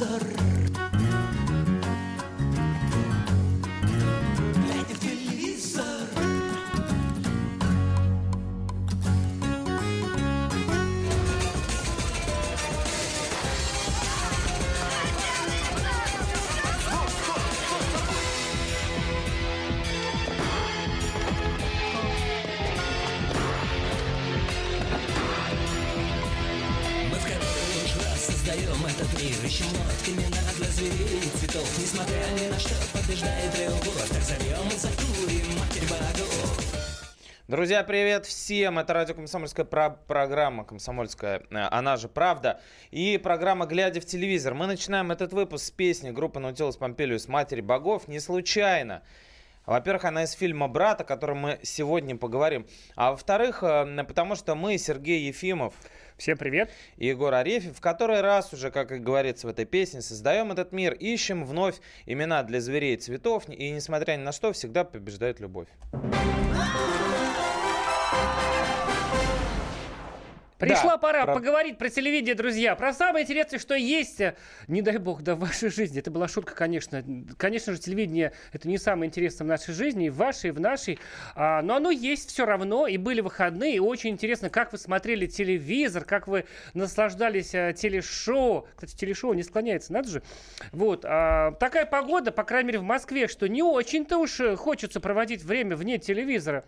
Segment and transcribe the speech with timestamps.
[0.00, 0.59] телевизор.
[37.60, 38.78] Друзья, привет всем!
[38.78, 42.62] Это радио «Комсомольская про- программа», «Комсомольская», э, она же «Правда».
[42.90, 44.54] И программа «Глядя в телевизор».
[44.54, 47.28] Мы начинаем этот выпуск с песни группы «Наутилус Помпилиус.
[47.28, 48.08] Матери богов».
[48.08, 49.02] Не случайно.
[49.66, 52.66] Во-первых, она из фильма «Брат», о котором мы сегодня поговорим.
[52.96, 55.74] А во-вторых, э, потому что мы, Сергей Ефимов,
[56.16, 56.70] Всем привет.
[56.96, 60.72] и Егор Арефьев, в который раз уже, как и говорится в этой песне, создаем этот
[60.72, 61.76] мир, ищем вновь
[62.06, 65.68] имена для зверей и цветов, и несмотря ни на что, всегда побеждает любовь.
[70.60, 72.76] Пришла Да, пора про- поговорить про телевидение, друзья.
[72.76, 74.20] Про самое интересное, что есть,
[74.68, 76.00] не дай бог, да в вашей жизни.
[76.00, 77.02] Это была шутка, конечно.
[77.38, 80.60] Конечно же, телевидение это не самое интересное в нашей жизни, и в вашей, и в
[80.60, 80.98] нашей.
[81.34, 83.76] А, но оно есть все равно, и были выходные.
[83.76, 86.44] И очень интересно, как вы смотрели телевизор, как вы
[86.74, 88.68] наслаждались э, телешоу.
[88.74, 90.22] Кстати, телешоу не склоняется, надо же.
[90.72, 91.06] Вот.
[91.08, 95.42] а, такая погода, по крайней мере, в Москве, что не очень-то уж э, хочется проводить
[95.42, 96.64] время вне телевизора.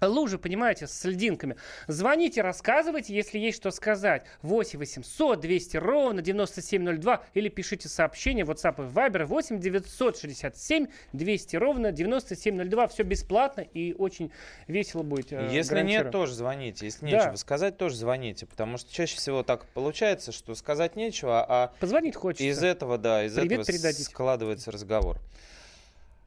[0.06, 1.56] Лужи, понимаете, с льдинками.
[1.86, 4.24] Звоните, рассказывайте, если есть что сказать.
[4.42, 11.56] 8 800 200 ровно 9702 или пишите сообщение в WhatsApp и Viber 8 967 200
[11.56, 12.88] ровно 9702.
[12.88, 14.32] Все бесплатно и очень
[14.66, 15.32] весело будет.
[15.32, 16.86] э, Если нет, тоже звоните.
[16.86, 17.18] Если Да.
[17.24, 18.46] нечего сказать, тоже звоните.
[18.46, 22.44] Потому что чаще всего так получается, что сказать нечего, а Позвонить хочется.
[22.44, 24.04] из этого, да, из Привет этого передадите.
[24.04, 25.18] складывается разговор.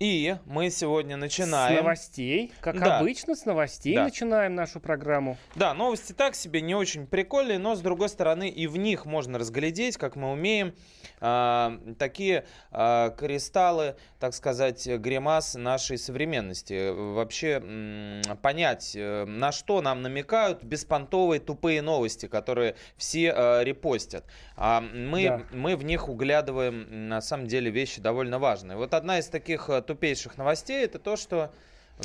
[0.03, 1.77] И мы сегодня С начинаем.
[1.77, 2.51] новостей.
[2.59, 2.99] Как Да.
[2.99, 4.03] обычно, с новостей Да.
[4.03, 5.37] начинаем нашу программу.
[5.55, 9.39] Да, новости так себе, не очень прикольные, но с другой стороны и в них можно
[9.39, 10.75] разглядеть, как мы умеем,
[11.21, 16.89] а, такие а, кристаллы, так сказать, гримас нашей современности.
[16.91, 24.25] Вообще м, понять, э, на что нам намекают беспонтовые тупые новости, которые все а, репостят.
[24.55, 25.41] А мы, Да.
[25.51, 28.77] мы в них углядываем, на самом деле, вещи довольно важные.
[28.77, 31.51] Вот одна из таких а, тупейших новостей, это то, что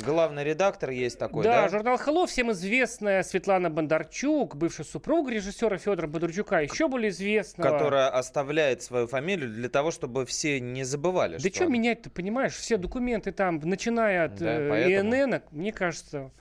[0.03, 1.69] главный редактор есть такой, да, да?
[1.69, 7.69] журнал Hello, всем известная Светлана Бондарчук, бывшая супруга режиссера Федора Бондарчука, еще более известного.
[7.71, 11.37] которая оставляет свою фамилию для того, чтобы все не забывали.
[11.37, 12.53] Да что менять-то, понимаешь?
[12.55, 15.13] Все документы там, начиная от Да, э, поэтому.
[15.15, 16.31] ИНН, мне кажется...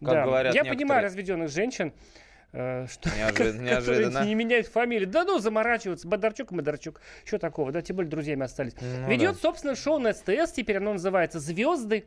[0.00, 0.24] Как да.
[0.24, 2.25] говорят Я некоторые- понимаю разведенных женщин, э,
[2.90, 4.24] что, Неожиданно- которые неожиданно.
[4.24, 5.08] не меняют фамилию.
[5.08, 6.08] Да ну, заморачиваться.
[6.08, 7.00] Бондарчук, Бондарчук.
[7.24, 7.70] Что такого?
[7.72, 8.72] Да, тем более друзьями остались.
[8.80, 9.40] Ну Ведет, да.
[9.40, 10.52] собственно, шоу на СТС.
[10.52, 12.06] Теперь оно называется «Звезды».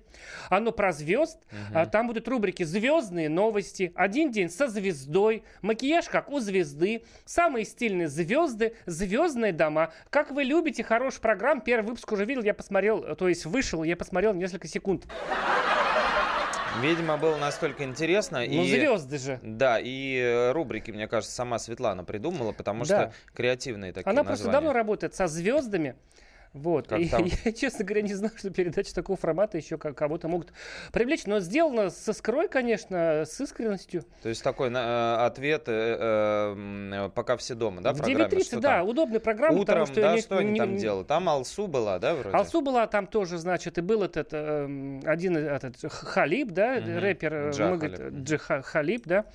[0.49, 1.37] Оно про звезд.
[1.73, 7.65] А Там будут рубрики «Звездные новости», «Один день со звездой», «Макияж, как у звезды», «Самые
[7.65, 9.91] стильные звезды», «Звездные дома».
[10.09, 11.61] Как вы любите, хороший программ.
[11.61, 15.05] Первый выпуск уже видел, я посмотрел, э, то есть вышел, я посмотрел несколько секунд.
[16.81, 18.39] Видимо, было настолько интересно.
[18.39, 18.69] Ну, и...
[18.69, 19.39] звезды же.
[19.41, 23.11] Да, и э, рубрики, мне кажется, сама Светлана придумала, потому Да.
[23.11, 24.53] что креативные такие Она просто названия.
[24.67, 25.95] давно работает со звездами.
[26.53, 26.87] Вот.
[26.87, 27.25] Как И там?
[27.45, 30.51] я, честно говоря, не знаю, что передачи такого формата еще ко- кого-то могут
[30.91, 31.25] привлечь.
[31.27, 34.03] Но сделано с искрой, конечно, с искренностью.
[34.23, 38.25] То есть такой э, ответ э, э, «Пока все дома», да, в программе?
[38.25, 38.87] 9.30, Что да, там?
[38.87, 39.53] удобная программа.
[39.59, 41.07] Утром, потому что да, не- что они не- там не- делают?
[41.07, 42.35] Там Алсу была, да, вроде?
[42.35, 46.97] Алсу была там тоже, значит, и был этот эм, один этот Халиб, да, Мгм.
[46.97, 48.13] рэпер, э, Джа Халиб.
[48.23, 49.25] Джи Ха- Халиб, да,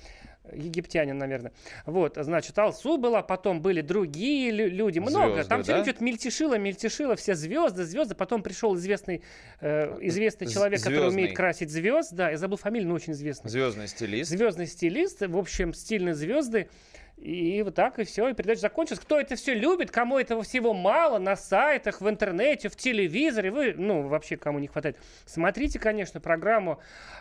[0.53, 1.51] египтянин, наверное.
[1.85, 5.35] Вот, значит, Алсу была, потом были другие лю- люди, много.
[5.35, 5.83] Звезды, там все да?
[5.83, 8.15] что-то мельтешило, мельтешило, все звезды, звезды.
[8.15, 9.21] Потом пришел известный,
[9.61, 11.21] э, известный человек, который звездный.
[11.23, 13.49] умеет красить звезд, да, я забыл фамилию, но очень известный.
[13.49, 14.29] Звездный стилист.
[14.29, 16.69] Звездный стилист, в общем, стильные звезды.
[17.17, 18.99] И вот так, и все, и передача закончилась.
[18.99, 23.73] Кто это все любит, кому этого всего мало, на сайтах, в интернете, в телевизоре, вы,
[23.75, 26.79] ну, вообще, кому не хватает, смотрите, конечно, программу,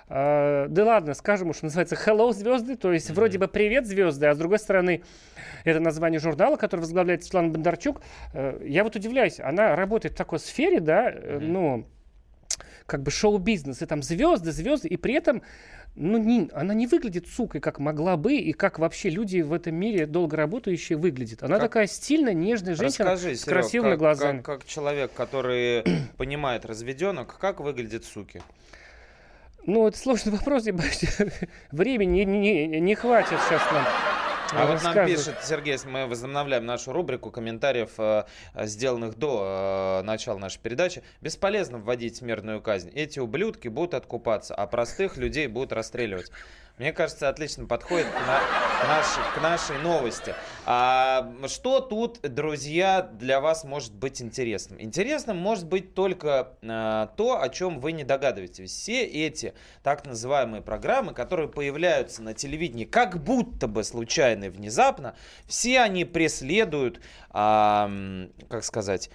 [0.08, 4.34] э, да ладно, скажем уж, называется «Hello, звезды», то есть вроде бы «Привет, звезды», а
[4.34, 5.04] с другой стороны,
[5.64, 8.02] это название журнала, который возглавляет Светлана Бондарчук.
[8.34, 11.86] Э, я вот удивляюсь, она работает в такой сфере, да, э, ну,
[12.86, 15.42] как бы шоу-бизнес, и там звезды, звезды, и при этом
[15.96, 19.74] ну, не, она не выглядит сукой, как могла бы, и как вообще люди в этом
[19.76, 21.42] мире долго работающие выглядят.
[21.42, 24.36] Она Как- такая стильная, нежная женщина Расскажи, с красивыми как, глазами.
[24.38, 25.84] Как, как человек, который
[26.16, 28.42] понимает разведенок, как выглядят суки?
[29.66, 31.04] Ну, это сложный вопрос, я боюсь,
[31.70, 33.84] времени не, не- не хватит сейчас нам.
[34.56, 38.24] А вот нам пишет Сергей, мы возобновляем нашу рубрику комментариев, э,
[38.64, 41.02] сделанных до э, начала нашей передачи.
[41.20, 42.90] Бесполезно вводить смертную казнь.
[42.94, 46.30] Эти ублюдки будут откупаться, а простых людей будут расстреливать.
[46.76, 50.34] Мне кажется, отлично подходит к, на, к, нашей, к нашей новости.
[50.66, 54.82] А, что тут, друзья, для вас может быть интересным?
[54.82, 58.72] Интересным может быть только а, то, о чем вы не догадываетесь.
[58.72, 59.54] Все эти
[59.84, 65.14] так называемые программы, которые появляются на телевидении как будто бы случайно и внезапно,
[65.46, 67.00] все они преследуют,
[67.30, 67.88] а,
[68.48, 69.10] как сказать,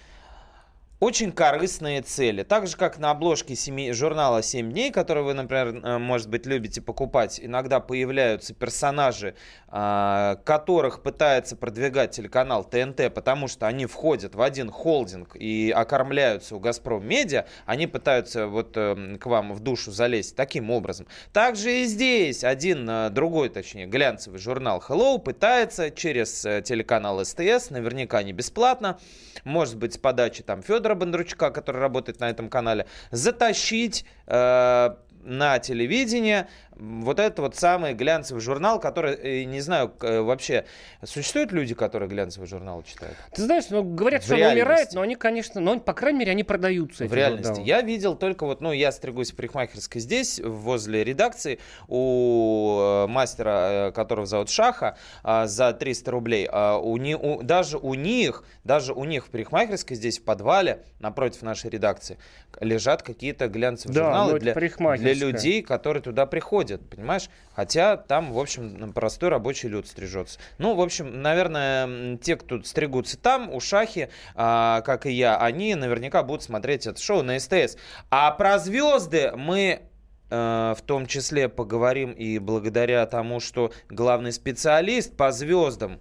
[1.00, 2.42] очень корыстные цели.
[2.42, 6.44] Так же, как на обложке 7, журнала «7 дней», который вы, например, э, может быть,
[6.44, 9.34] любите покупать, иногда появляются персонажи,
[9.68, 16.54] а, которых пытается продвигать телеканал ТНТ, потому что они входят в один холдинг и окормляются
[16.56, 21.06] у «Газпром Медиа», они пытаются вот э, к вам в душу залезть таким образом.
[21.32, 28.22] Также и здесь один, э, другой, точнее, глянцевый журнал «Hello» пытается через телеканал СТС, наверняка
[28.22, 28.98] не бесплатно,
[29.44, 35.58] может быть, с подачи там Федора Бондарчука, который работает на этом канале, затащить э, на
[35.58, 36.48] телевидение
[36.80, 40.64] вот это вот самый глянцевый журнал, который, э, не знаю, э, вообще,
[41.04, 43.16] существуют люди, которые глянцевый журнал читают?
[43.34, 44.60] Ты знаешь, ну, говорят, в что реальности.
[44.60, 47.04] он умирает, но они, конечно, но, по крайней мере, они продаются.
[47.04, 47.56] В реальности.
[47.56, 47.62] Да.
[47.62, 51.58] Я видел только вот, ну, я стригусь в парикмахерской здесь, возле редакции,
[51.88, 56.48] у э, мастера, которого зовут Шаха, за 300 рублей.
[56.48, 61.42] У, не, у, даже у них, даже у них в парикмахерской здесь, в подвале, напротив
[61.42, 62.16] нашей редакции,
[62.60, 67.28] лежат какие-то глянцевые да, журналы для, для людей, которые туда приходят ходят, понимаешь?
[67.54, 70.38] Хотя там, в общем, простой рабочий люд стрижется.
[70.58, 75.74] Ну, в общем, наверное, те, кто стригутся там, у Шахи, а, как и я, они
[75.74, 77.76] наверняка будут смотреть это шоу на СТС.
[78.10, 79.82] А про звезды мы
[80.30, 86.00] э, в том числе поговорим и благодаря тому, что главный специалист по звездам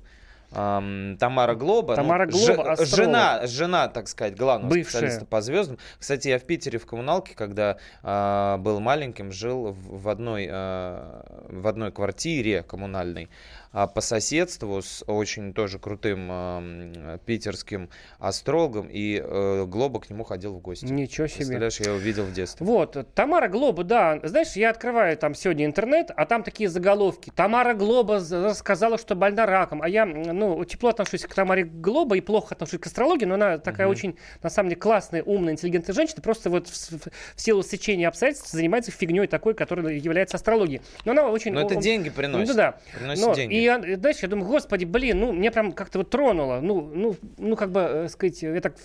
[0.51, 1.95] эм, Тамара Глоба.
[1.95, 4.89] Ну, Тамара ну, Глоба, ж, жена, жена, так сказать, главного Бывшая.
[4.89, 5.77] специалиста по звездам.
[5.99, 11.21] Кстати, я в Питере в коммуналке, когда э, был маленьким, жил в, в, одной, э,
[11.49, 13.29] в одной квартире коммунальной
[13.71, 20.23] а, по соседству с очень тоже крутым э, питерским астрологом, и э, Глоба к нему
[20.23, 20.85] ходил в гости.
[20.85, 21.37] Ничего себе.
[21.37, 22.65] Представляешь, я его видел в детстве.
[22.65, 27.31] Вот, Тамара Глоба, да, знаешь, я открываю там сегодня интернет, а там такие заголовки.
[27.35, 28.19] Тамара Глоба
[28.55, 30.05] сказала, что больна раком, а я,
[30.39, 33.91] ну, тепло отношусь к Тамаре Глоба и плохо отношусь к астрологии, но она такая угу.
[33.91, 38.07] очень, на самом деле, классная, умная, интеллигентная женщина, просто вот в, в, в силу сечения
[38.07, 40.81] обстоятельств занимается фигней такой, которая является астрологией.
[41.05, 41.53] Но она очень...
[41.53, 42.47] Но это деньги приносит.
[42.47, 42.79] Ну, да.
[42.97, 43.55] Приносит но, деньги.
[43.55, 46.59] И я, дальше я думаю, господи, блин, ну, мне прям как-то вот тронуло.
[46.61, 48.75] Ну, ну, ну как бы, э, сказать, я так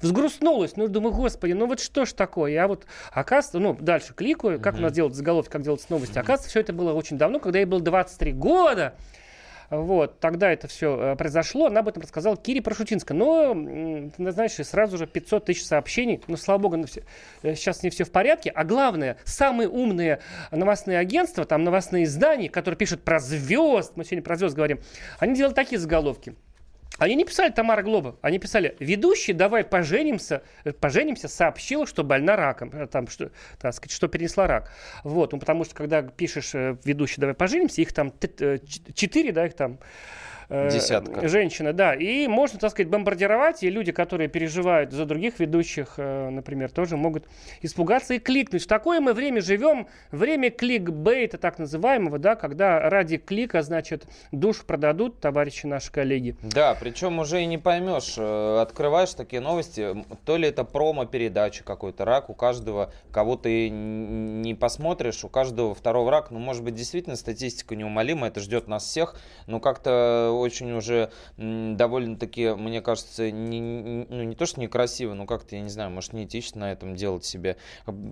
[0.00, 0.76] взгрустнулась.
[0.76, 2.52] Ну, думаю, господи, ну вот что ж такое?
[2.52, 4.78] Я вот, оказывается, ну, дальше кликаю, как mm-hmm.
[4.78, 6.14] у нас делать заголовки, как делать новости.
[6.14, 6.20] Mm-hmm.
[6.20, 8.94] Оказывается, все это было очень давно, когда я был 23 года.
[9.70, 13.16] Вот, тогда это все э, произошло, она об этом рассказала Кире Прошутинская.
[13.16, 13.54] Но,
[14.16, 16.22] ты знаешь, сразу же 500 тысяч сообщений.
[16.28, 16.76] Ну, слава богу,
[17.42, 18.50] э, сейчас не все в порядке.
[18.50, 20.20] А главное, самые умные
[20.50, 24.80] новостные агентства, там новостные издания, которые пишут про звезд, мы сегодня про звезд говорим,
[25.18, 26.34] они делают такие заголовки.
[26.98, 32.36] Они не писали Тамара Глоба, они писали, ведущий, давай поженимся, э, поженимся, сообщила, что больна
[32.36, 34.72] раком, э, там, что, так сказать, что перенесла рак.
[35.04, 38.12] Вот, ну, потому что, когда пишешь э, ведущий, давай поженимся, их там
[38.94, 39.78] четыре, да, их там
[40.48, 41.28] э, Десятка.
[41.28, 41.94] женщина, да.
[41.94, 46.96] И можно, так сказать, бомбардировать, и люди, которые переживают за других ведущих, э, например, тоже
[46.96, 47.26] могут
[47.62, 48.64] испугаться и кликнуть.
[48.64, 54.64] В такое мы время живем, время кликбейта так называемого, да, когда ради клика, значит, душу
[54.66, 56.36] продадут товарищи наши коллеги.
[56.42, 62.04] Да, причем уже и не поймешь, э, открываешь такие новости, то ли это промо-передача какой-то,
[62.04, 67.16] рак у каждого, кого ты не посмотришь, у каждого второго рак, ну, может быть, действительно
[67.16, 73.60] статистика неумолима, это ждет нас всех, но как-то очень уже довольно-таки, мне кажется, не,
[74.08, 77.24] ну, не то, что некрасиво, но как-то, я не знаю, может, неэтично на этом делать
[77.24, 77.56] себе.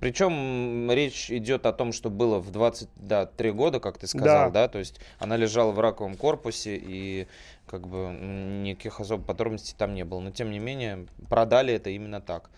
[0.00, 4.68] Причем речь идет о том, что было в 23 года, как ты сказал, да, да?
[4.68, 7.26] то есть она лежала в раковом корпусе и
[7.66, 8.12] как бы
[8.62, 10.20] никаких особых подробностей там не было.
[10.20, 12.50] Но тем не менее, продали это именно так.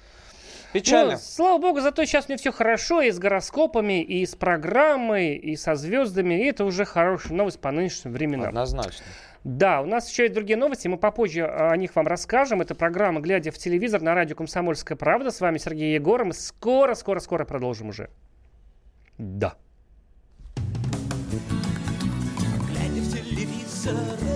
[0.73, 1.13] Печально.
[1.13, 5.57] Ну, слава богу, зато сейчас мне все хорошо и с гороскопами, и с программой, и
[5.57, 6.35] со звездами.
[6.35, 8.49] И это уже хорошая новость по нынешним временам.
[8.49, 9.05] Однозначно.
[9.47, 12.63] Да, у нас еще есть другие новости, мы попозже о них вам расскажем.
[12.63, 15.31] Это программа «Глядя в телевизор» на радио «Комсомольская правда».
[15.31, 16.25] С вами Сергей Егор.
[16.25, 18.11] Мы скоро, скоро, скоро продолжим уже.
[19.19, 19.55] Да.
[22.73, 24.36] Глядя в телевизор,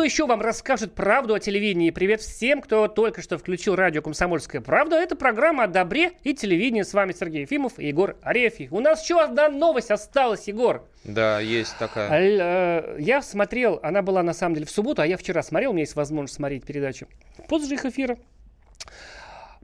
[0.00, 1.90] Кто еще вам расскажет правду о телевидении?
[1.90, 4.96] Привет всем, кто только что включил радио «Комсомольская правда».
[4.96, 6.80] Это программа о добре и телевидении.
[6.80, 8.72] С вами Сергей Ефимов и Егор Арефьев.
[8.72, 10.88] У нас еще одна новость осталась, Егор.
[11.04, 12.08] Да, есть такая.
[12.18, 15.74] Э, Я смотрел, она была на самом деле в субботу, а я вчера смотрел, у
[15.74, 17.06] меня есть возможность смотреть передачу.
[17.46, 18.16] После их эфира.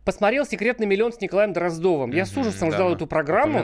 [0.07, 2.13] Посмотрел «Секретный миллион» с Николаем Дроздовым.
[2.13, 3.59] Я с ужасом да, ждал эту программу.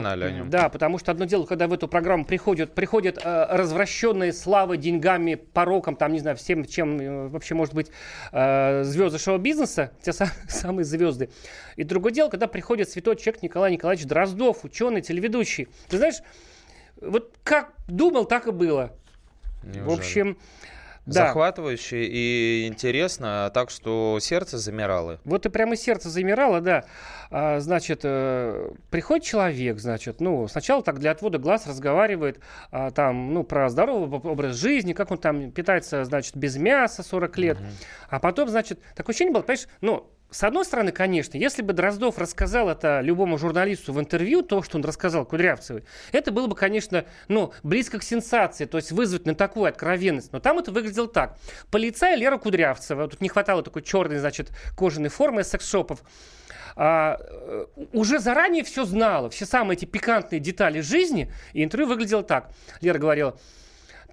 [0.49, 5.35] Да, потому что одно дело, когда в эту программу приходят, приходят э, развращенные славой, деньгами,
[5.35, 7.91] пороком, там, не знаю, всем, чем э, вообще может быть
[8.33, 11.29] э, звезды шоу-бизнеса, те сам- самые звезды.
[11.77, 15.69] И другое дело, когда приходит святой человек Николай Николаевич Дроздов, ученый, телеведущий.
[15.87, 16.17] Ты знаешь,
[16.99, 18.91] вот как думал, так и было.
[19.61, 19.97] В Неужели?
[19.97, 20.37] общем,
[21.05, 21.27] да.
[21.27, 25.19] Захватывающе и интересно, так что сердце замирало.
[25.25, 26.85] Вот и прямо сердце замирало, да.
[27.29, 32.39] А, значит, э, приходит человек, значит, ну, сначала так для отвода глаз разговаривает
[32.71, 37.03] а, там, ну, про здоровый об- образ жизни, как он там питается, значит, без мяса
[37.03, 37.57] 40 лет.
[38.09, 42.17] А потом, значит, такое ощущение было, понимаешь, ну, с одной стороны, конечно, если бы Дроздов
[42.17, 47.05] рассказал это любому журналисту в интервью, то, что он рассказал Кудрявцевой, это было бы, конечно,
[47.27, 50.33] ну, близко к сенсации, то есть вызвать на такую откровенность.
[50.33, 51.37] Но там это выглядело так.
[51.69, 56.01] Полицай Лера Кудрявцева, тут не хватало такой черной, значит, кожаной формы секс-шопов,
[56.75, 62.23] а, э, уже заранее все знала, все самые эти пикантные детали жизни, и интервью выглядело
[62.23, 62.49] так.
[62.81, 63.37] Лера говорила,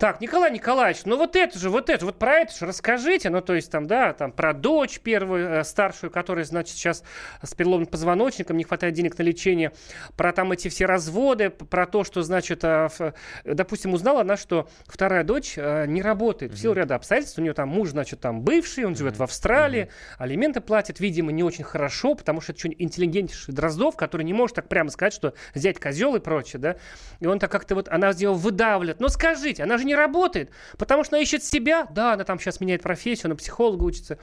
[0.01, 3.43] так, Николай Николаевич, ну вот это же, вот это, вот про это же расскажите, ну
[3.43, 7.05] то есть там, да, там про дочь первую, э, старшую, которая, значит, сейчас
[7.43, 9.73] с переломным позвоночником, не хватает денег на лечение,
[10.17, 13.13] про там эти все разводы, про то, что, значит, а, ф-
[13.45, 17.53] допустим, узнала она, что вторая дочь э, не работает в силу ряда обстоятельств, у нее
[17.53, 22.15] там муж, значит, там бывший, он живет в Австралии, алименты платит, видимо, не очень хорошо,
[22.15, 26.17] потому что это что интеллигентнейший Дроздов, который не может так прямо сказать, что зять козел
[26.17, 26.77] и прочее, да,
[27.21, 30.51] и он так как-то вот, она из него выдавливает, ну скажите, она же не работает,
[30.79, 34.19] потому что она ищет себя, да, она там сейчас меняет профессию, она психолога учится,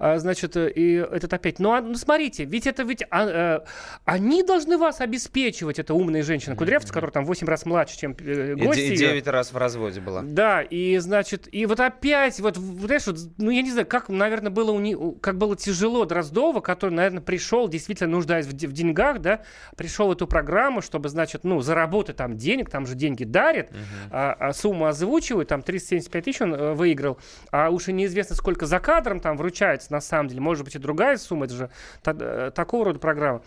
[0.00, 3.66] А, значит, э, и этот опять, ну, а, ну смотрите, ведь это ведь, а, э,
[4.04, 8.54] они должны вас обеспечивать, это умная женщина, Кудрявцева, которая там 8 раз младше, чем э,
[8.56, 8.96] И гость де- её.
[8.96, 10.22] девять раз в разводе была.
[10.22, 14.52] Да, и значит, и вот опять, вот, знаешь, вот, ну я не знаю, как, наверное,
[14.52, 19.18] было у не, как было тяжело Дроздова, который, наверное, пришел, действительно нуждаясь в, в деньгах,
[19.18, 19.40] да,
[19.76, 23.70] пришел в эту программу, чтобы, значит, ну, заработать там денег, там же деньги дарят,
[24.12, 27.18] а, а сумму озвучивают, там 375 тысяч он э, выиграл,
[27.50, 30.78] а уж и неизвестно, сколько за кадром там вручается на самом деле, может быть, и
[30.78, 31.70] другая сумма, это же
[32.02, 33.42] та- э, такого рода программа.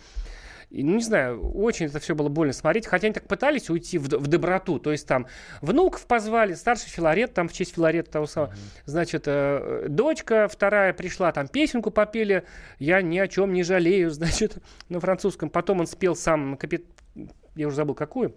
[0.72, 2.86] И, ну, не знаю, очень это все было больно смотреть.
[2.86, 4.78] Хотя они так пытались уйти в, в доброту.
[4.78, 5.26] То есть там
[5.60, 8.54] внуков позвали, старший Филарет, там в честь Филарета того самого.
[8.86, 12.44] Значит, э, дочка вторая пришла, там песенку попели.
[12.78, 14.56] Я ни о чем не жалею, значит,
[14.88, 15.50] на французском.
[15.50, 16.86] Потом он спел сам капит...
[17.54, 18.34] Я уже забыл, какую.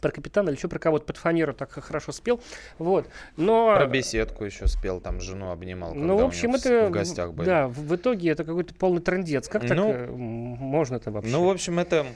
[0.00, 2.40] Про капитана или еще про кого-то под фанеру так хорошо спел.
[2.78, 3.08] Вот.
[3.36, 3.74] Но...
[3.76, 5.94] Про беседку еще спел, там жену обнимал.
[5.94, 6.88] Ну, в общем, это...
[6.88, 7.46] в гостях были.
[7.46, 9.48] Да, в, итоге это какой-то полный трендец.
[9.48, 11.30] Как так Ну, э, м, можно-то вообще?
[11.30, 12.06] Ну, в общем, это...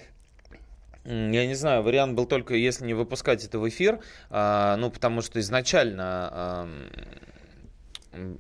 [1.04, 5.22] Я не знаю, вариант был только, если не выпускать это в эфир, а, ну, потому
[5.22, 6.68] что изначально а,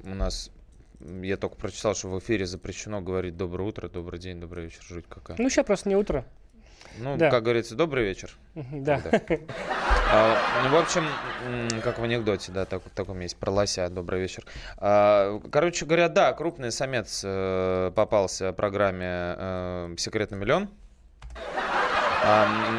[0.04, 0.50] у нас,
[1.00, 5.06] я только прочитал, что в эфире запрещено говорить «доброе утро», «добрый день», «добрый вечер», жуть
[5.08, 5.36] какая.
[5.38, 6.26] Ну, сейчас просто не утро.
[7.00, 7.30] Ну, да.
[7.30, 8.30] как говорится, «добрый вечер».
[8.54, 9.00] Да.
[10.10, 11.04] А, ну, в общем,
[11.82, 13.90] как в анекдоте, да, так, таком есть про лося.
[13.90, 14.42] Добрый вечер.
[14.78, 20.70] А, короче говоря, да, крупный самец э, попался в программе э, «Секретный миллион».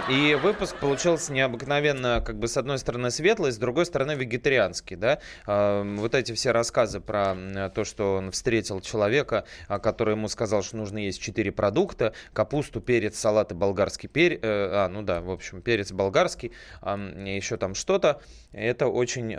[0.10, 5.19] И выпуск получился необыкновенно, как бы, с одной стороны, светлый, с другой стороны, вегетарианский, да.
[5.46, 7.36] Вот эти все рассказы про
[7.74, 12.81] то, что он встретил человека, а, который ему сказал, что нужно есть четыре продукта, капусту,
[12.81, 16.51] перец, салат и болгарский перец, а, ну да, в общем, перец болгарский,
[16.84, 18.22] еще там что-то.
[18.51, 19.38] Это очень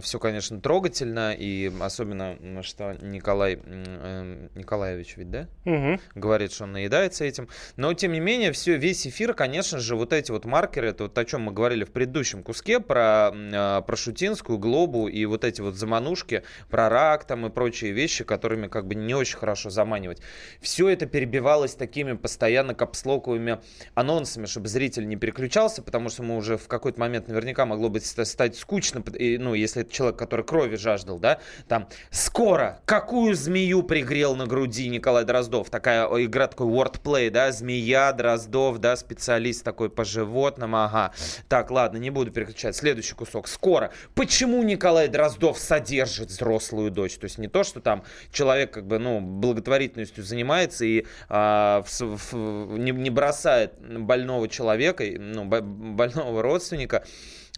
[0.00, 5.48] все, конечно, трогательно, и особенно, что Николай э, Николаевич ведь, да?
[5.64, 6.00] Мгм.
[6.14, 7.48] говорит, что он наедается этим.
[7.76, 11.16] Но, тем не менее, все весь эфир, конечно же, вот эти вот маркеры, это вот
[11.16, 15.60] о чем мы говорили в предыдущем куске, про, э, про Шутинскую, Глобу и вот эти
[15.60, 20.20] вот заманушки, про рак там и прочие вещи, которыми как бы не очень хорошо заманивать.
[20.60, 23.60] Все это перебивалось такими постоянно капслоковыми
[23.94, 28.04] анонсами, чтобы зритель не переключался, потому что мы уже в какой-то момент наверняка могло быть
[28.04, 33.84] стать скучно, и, ну, если это человек, который крови жаждал, да, там, скоро, какую змею
[33.84, 39.90] пригрел на груди Николай Дроздов, такая игра, такой wordplay, да, змея, Дроздов, да, специалист такой
[39.90, 41.12] по животным, ага.
[41.48, 42.76] Так, ладно, не буду переключать.
[42.76, 43.48] Следующий кусок.
[43.48, 43.92] Скоро.
[44.14, 47.16] Почему Николай Дроздов содержит взрослую дочь?
[47.16, 52.18] То есть не то, что там человек как бы, ну, благотворительностью занимается и а, в,
[52.32, 57.04] в, не, не бросает больного человека, ну, больного родственника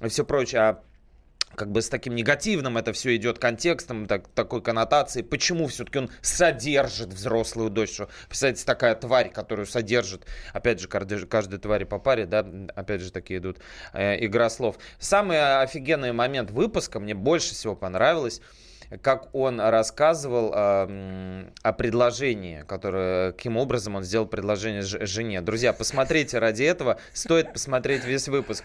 [0.02, 0.82] и все прочее, а
[1.54, 5.24] как бы с таким негативным это все идет контекстом, так, такой коннотацией.
[5.24, 7.92] Почему все-таки он содержит взрослую дочь?
[7.92, 13.10] Что, представляете, такая тварь, которую содержит, опять же, каждой, твари по паре, да, опять же,
[13.10, 13.58] такие идут
[13.92, 14.76] э, игра слов.
[14.98, 18.40] Самый офигенный момент выпуска мне больше всего понравилось
[19.02, 25.40] как он рассказывал э, о предложении, которое, каким образом он сделал предложение жене.
[25.40, 28.64] Друзья, посмотрите ради этого, стоит посмотреть весь выпуск.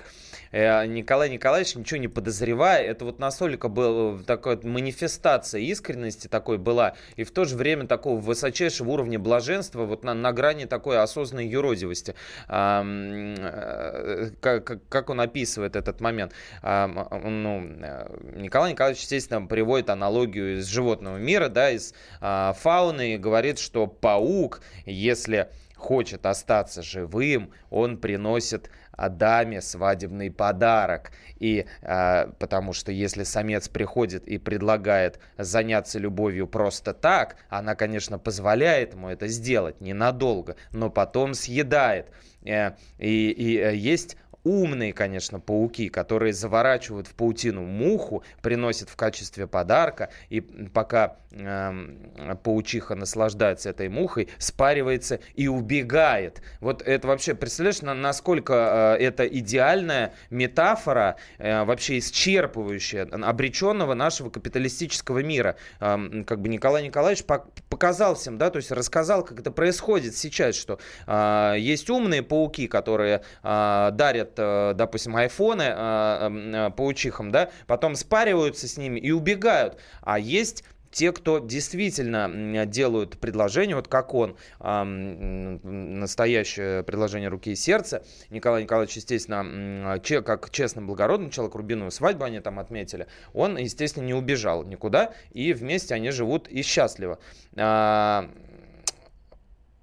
[0.52, 6.96] Э, Николай Николаевич, ничего не подозревая, это вот настолько была такая манифестация искренности такой была,
[7.16, 11.48] и в то же время такого высочайшего уровня блаженства, вот на, на грани такой осознанной
[11.48, 12.16] юродивости.
[12.48, 16.34] Э, как, как он описывает этот момент?
[16.64, 23.18] Ну, э, Николай Николаевич, естественно, приводит аналогию из животного мира, да, из а, фауны, и
[23.18, 28.70] говорит, что паук, если хочет остаться живым, он приносит
[29.08, 31.12] даме свадебный подарок.
[31.38, 38.20] И э, потому что если самец приходит и предлагает заняться любовью просто так, она, конечно,
[38.20, 42.08] позволяет ему это сделать ненадолго, но потом съедает.
[42.44, 44.18] Э, и, и э, есть
[44.50, 52.36] умные, конечно, пауки, которые заворачивают в паутину муху, приносят в качестве подарка, и пока э,
[52.44, 56.42] паучиха наслаждается этой мухой, спаривается и убегает.
[56.62, 64.32] Вот это вообще, представляешь, на, насколько э, это идеальная метафора, э, вообще исчерпывающая обреченного нашего
[64.32, 65.58] капиталистического мира.
[65.80, 67.24] Э, как бы Николай Николаевич
[67.70, 72.68] показал всем, да, то есть рассказал, как это происходит сейчас, что э, есть умные пауки,
[72.68, 74.39] которые э, дарят
[74.76, 79.78] допустим, айфоны э, э, паучихам, да, потом спариваются с ними и убегают.
[80.02, 87.56] А есть те, кто действительно делают предложение, вот как он, э, настоящее предложение руки и
[87.56, 94.06] сердца, Николай Николаевич, естественно, как честно благородный человек, рубиновую свадьбу они там отметили, он, естественно,
[94.06, 97.20] не убежал никуда, и вместе они живут и счастливо.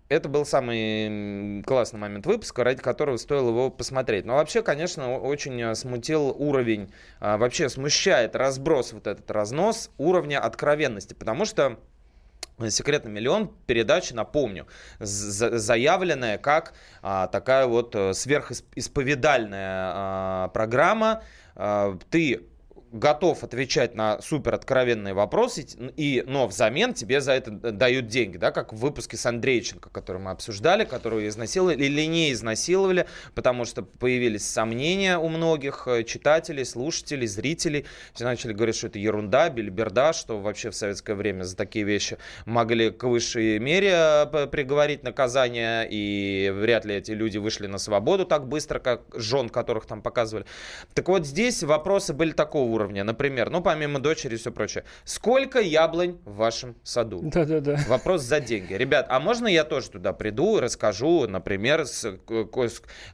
[0.09, 4.25] А, это был самый классный момент выпуска, ради которого стоило его посмотреть.
[4.25, 10.41] Но вообще, конечно, очень э, смутил уровень, а, вообще смущает разброс, вот этот разнос уровня
[10.41, 11.79] откровенности, потому что
[12.71, 14.67] Секретный миллион передача, напомню,
[14.99, 21.23] заявленная как а, такая вот э, сверхисповедальная а, программа.
[21.55, 22.47] А, ты
[22.97, 28.51] готов отвечать на супер откровенные вопросы, и, но взамен тебе за это дают деньги, да,
[28.51, 33.83] как в выпуске с Андрейченко, который мы обсуждали, которую изнасиловали или не изнасиловали, потому что
[33.83, 37.87] появились сомнения у многих э, читателей, слушателей, зрителей.
[38.15, 42.19] Все начали говорить, что это ерунда, бельберда, что вообще в советское время за такие вещи
[42.45, 48.25] могли к высшей мере э, приговорить наказание, и вряд ли эти люди вышли на свободу
[48.25, 50.47] так быстро, как жен, которых там показывали.
[50.95, 52.86] Так вот здесь вопросы были такого уровня.
[52.93, 54.85] Например, ну, помимо дочери и все прочее.
[55.05, 57.21] Сколько яблонь в вашем саду?
[57.23, 57.79] Да-да-да.
[57.89, 58.75] Вопрос за деньги.
[58.75, 62.19] Ребят, а можно я тоже туда приду и расскажу, например, с,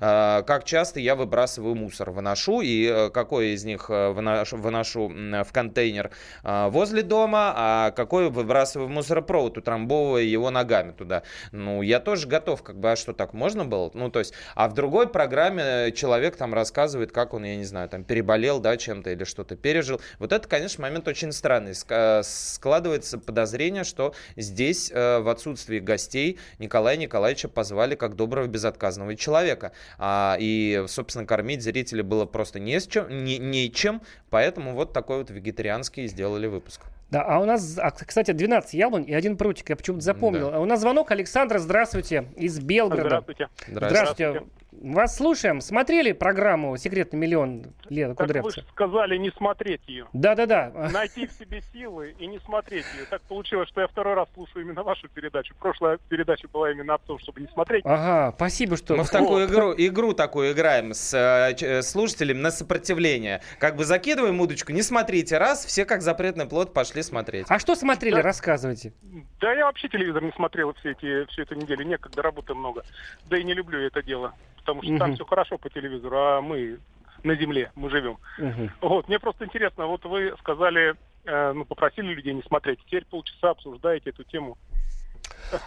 [0.01, 5.09] а, как часто я выбрасываю мусор, выношу, и э, какой из них э, выношу, выношу
[5.09, 6.11] в контейнер
[6.43, 11.23] а, возле дома, а какой выбрасываю в мусоропровод, утрамбовывая его ногами туда.
[11.53, 13.91] Ну, я тоже готов, как бы, а что, так можно было?
[13.95, 17.89] Ну, то есть, а в другой программе человек там рассказывает, как он, я не знаю,
[17.89, 20.01] там переболел, да, чем-то или что-то пережил.
[20.19, 21.75] Вот это, конечно, момент очень странный.
[22.23, 29.73] Складывается подозрение, что здесь э, в отсутствии гостей Николая Николаевича позвали как доброго безотказного человека.
[29.99, 35.19] А, и, собственно, кормить зрителей было просто не с чем, не, нечем, поэтому вот такой
[35.19, 36.83] вот вегетарианский сделали выпуск.
[37.11, 40.51] Да, а у нас, а, кстати, 12 яблонь и один прутик, я почему-то запомнил.
[40.51, 40.61] Да.
[40.61, 43.21] У нас звонок, Александр, здравствуйте, из Белгорода.
[43.23, 43.49] Здравствуйте.
[43.69, 44.31] Здравствуйте.
[44.31, 44.62] здравствуйте.
[44.83, 45.61] Вас слушаем.
[45.61, 50.09] Смотрели программу «Секретный миллион» Лена Так вы сказали не смотреть ее.
[50.13, 50.91] Да-да-да.
[50.93, 53.07] Найти в себе силы и не смотреть ее.
[53.09, 55.55] Так получилось, что я второй раз слушаю именно вашу передачу.
[55.61, 57.85] Прошлая передача была именно о том, чтобы не смотреть.
[57.87, 58.97] Ага, спасибо, что...
[58.97, 63.41] Мы в такую игру, игру такую играем с э, э, слушателем на сопротивление.
[63.61, 65.39] Как бы закидываем удочку, не смотрите.
[65.39, 67.47] Раз, все как запретный плод пошли смотреть.
[67.49, 68.17] А что смотрели?
[68.17, 68.23] Да.
[68.23, 68.93] Рассказывайте.
[69.41, 71.85] Да я вообще телевизор не смотрел все эти, всю эту неделю.
[71.85, 72.83] Некогда, работы много.
[73.31, 74.35] Да и не люблю это дело.
[74.65, 75.15] Потому что там Мгм.
[75.15, 76.81] все хорошо по телевизору, а мы
[77.23, 78.19] на земле, мы живем.
[78.39, 78.71] Мгм.
[78.81, 80.95] Вот, мне просто интересно, вот вы сказали,
[81.25, 82.81] э, ну, попросили людей не смотреть.
[82.87, 84.57] Теперь полчаса обсуждаете эту тему.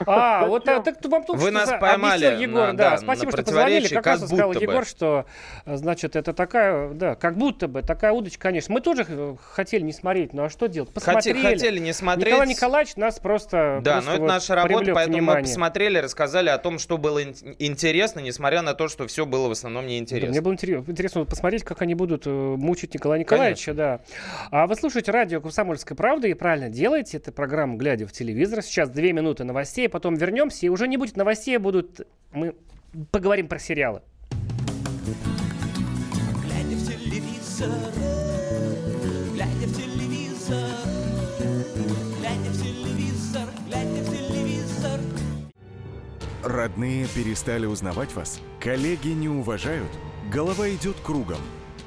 [0.06, 2.90] А, вот а, так вам только Вы что нас за- поймали объяснил Егор, на- да,
[2.92, 3.66] да, спасибо, на что позвонили.
[3.80, 4.66] противоречии, Как раз как сказал будто бы.
[4.72, 5.26] Егор, что,
[5.66, 8.74] значит, это такая, да, как будто бы такая удочка, конечно.
[8.74, 10.90] Мы тоже э, хотели не смотреть, ну а что делать?
[10.92, 11.42] Посмотрели.
[11.42, 12.28] хотели не смотреть.
[12.34, 15.44] Николай Николаевич нас просто Да, просто но это вот наша работа, поэтому мы внимание.
[15.44, 19.52] посмотрели, рассказали о том, что было ин- интересно, несмотря на то, что все было в
[19.52, 20.42] основном Да, мне неинтересно.
[20.42, 24.00] было интерес- интересно вот посмотреть, как они будут э, мучить Николая Николаевича, да.
[24.52, 27.18] А вы слушаете радио «Комсомольская правда» и правильно делаете.
[27.18, 28.62] Это программа «Глядя в телевизор».
[28.62, 32.02] Сейчас две минуты новостей, потом вернемся, и уже не будет новостей, а будут...
[32.34, 32.56] Мы
[33.12, 34.02] поговорим про сериалы.
[36.44, 37.70] Глядя в телевизор,
[39.34, 40.70] глядя в телевизор,
[42.20, 45.00] глядя в телевизор, глядя в телевизор.
[46.44, 48.42] Родные перестали узнавать вас?
[48.60, 49.90] Коллеги не уважают?
[50.34, 51.40] Голова идет кругом.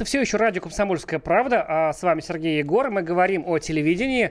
[0.00, 2.88] Это все еще радио «Комсомольская правда», а с вами Сергей Егор.
[2.88, 4.30] Мы говорим о телевидении.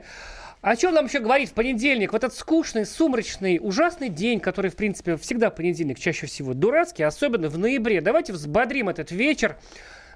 [0.62, 2.12] О чем нам еще говорить в понедельник?
[2.12, 7.50] В этот скучный, сумрачный, ужасный день, который, в принципе, всегда понедельник, чаще всего дурацкий, особенно
[7.50, 8.02] в ноябре.
[8.02, 9.58] Давайте взбодрим этот вечер.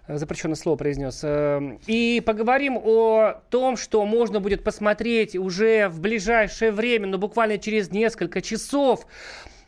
[0.08, 1.20] Э, Запрещенное слово произнес.
[1.22, 7.60] Э, И поговорим о том, что можно будет посмотреть уже в ближайшее время, но буквально
[7.60, 9.06] через несколько часов.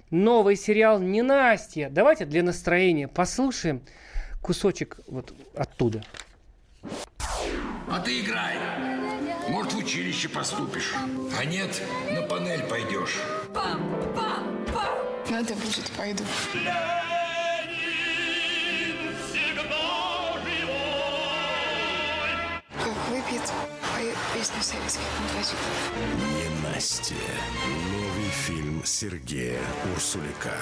[0.09, 1.89] Новый сериал «Ненастье».
[1.91, 3.83] Давайте для настроения послушаем
[4.45, 6.03] кусочек вот оттуда.
[7.89, 8.55] А ты играй.
[9.49, 10.93] Может, в училище поступишь.
[11.35, 11.81] А нет,
[12.11, 13.17] на панель пойдешь.
[15.31, 16.23] Надо будет, пойду.
[22.83, 23.51] Как выпьет,
[23.95, 25.91] поет песню советских композиторов.
[26.35, 27.15] Ненастье.
[27.91, 29.61] Новый фильм Сергея
[29.93, 30.53] Урсулика.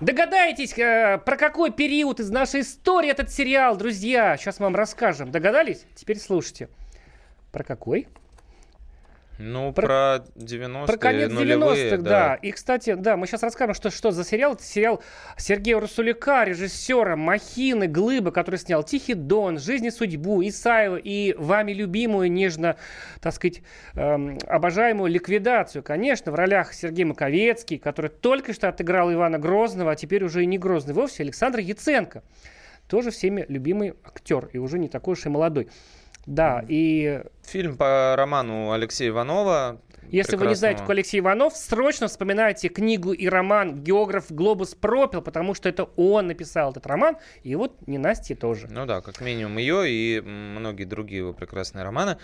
[0.00, 4.36] Догадаетесь, э, про какой период из нашей истории этот сериал, друзья?
[4.36, 5.32] Сейчас мы вам расскажем.
[5.32, 5.84] Догадались?
[5.96, 6.68] Теперь слушайте.
[7.50, 8.06] Про какой?
[9.38, 12.34] Ну, Про- про 90-е, Про конец нулевые, 90-х, да.
[12.34, 14.54] И, кстати, да, мы сейчас расскажем, что, что за сериал.
[14.54, 15.00] Это сериал
[15.36, 21.72] Сергея Русулика, режиссера Махины, Глыбы, который снял «Тихий дон», «Жизнь и судьбу», «Исаева» и вами
[21.72, 22.76] любимую, нежно,
[23.20, 23.62] так сказать,
[23.94, 25.84] эм, обожаемую «Ликвидацию».
[25.84, 30.46] Конечно, в ролях Сергей Маковецкий, который только что отыграл Ивана Грозного, а теперь уже и
[30.46, 32.24] не Грозный вовсе, Александр Яценко.
[32.88, 35.68] Тоже всеми любимый актер и уже не такой уж и молодой.
[36.28, 39.80] Да, и Фильм по роману Алексея Иванова.
[40.10, 40.84] если вы не знаете, прекрасного.
[40.84, 46.26] кто Алексей Иванов, срочно вспоминайте книгу и роман «Географ Глобус пропил», потому что это он
[46.26, 48.68] написал этот роман, и вот ненастье тоже.
[48.70, 52.18] Ну да, как минимум ее и многие другие его прекрасные романы.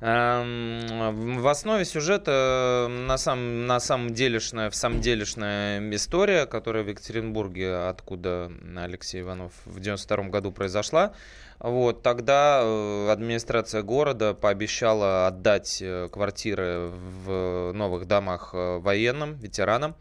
[0.00, 6.82] Эм, В основе сюжета э, на самом, на самом делешная, в самом делешная история, которая
[6.82, 11.14] в Екатеринбурге, откуда Алексей Иванов в 92 году произошла.
[11.60, 16.90] Вот, тогда э, администрация города пообещала отдать э, квартиры
[17.24, 19.94] в новых домах э, военным, ветеранам.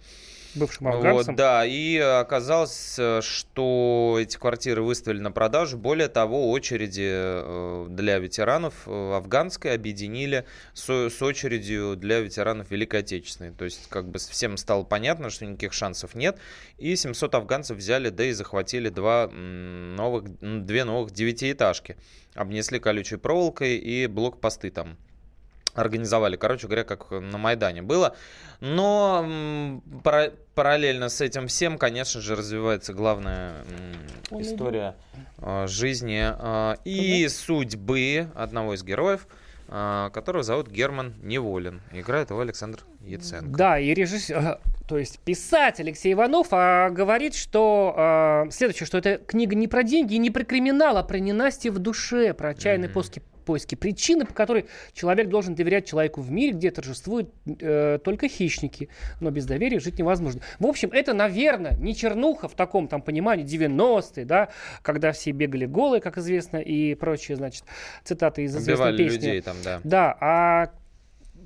[0.56, 1.34] Бывшим афганцам.
[1.34, 5.78] Вот, да, и оказалось, что эти квартиры выставили на продажу.
[5.78, 13.02] Более того, очереди э, для ветеранов э, афганской объединили с, с очередью для ветеранов Великой
[13.02, 13.52] Отечественной.
[13.52, 16.38] То есть, как бы всем стало понятно, что никаких шансов нет.
[16.78, 21.98] И 700 афганцев взяли, да и захватили два новых, две новых девятиэтажки.
[22.36, 24.98] Обнесли колючей проволокой и блокпосты там
[25.74, 26.36] организовали.
[26.36, 28.16] Короче говоря, как на Майдане было.
[28.60, 33.54] Но пара- параллельно с этим всем, конечно же, развивается главная
[34.32, 34.96] история
[35.40, 39.28] э, жизни э, и судьбы одного из героев.
[39.76, 41.82] а, которого зовут Герман Неволин.
[41.94, 43.58] Играет его Александр Яценко.
[43.58, 49.18] Да, и режиссер, то есть писатель Алексей Иванов а, говорит, что а, следующее, что эта
[49.18, 52.94] книга не про деньги не про криминал, а про ненастье в душе, про отчаянные mm-hmm.
[52.94, 58.28] поиски, поиски причины, по которой человек должен доверять человеку в мире, где торжествуют э, только
[58.28, 58.90] хищники.
[59.20, 60.42] Но без доверия жить невозможно.
[60.60, 64.50] В общем, это, наверное, не чернуха в таком там понимании 90-е, да,
[64.82, 67.64] когда все бегали голые, как известно, и прочие, значит,
[68.04, 69.16] цитаты из известной Убивали песни.
[69.16, 69.82] людей там, да.
[69.84, 70.72] Да, а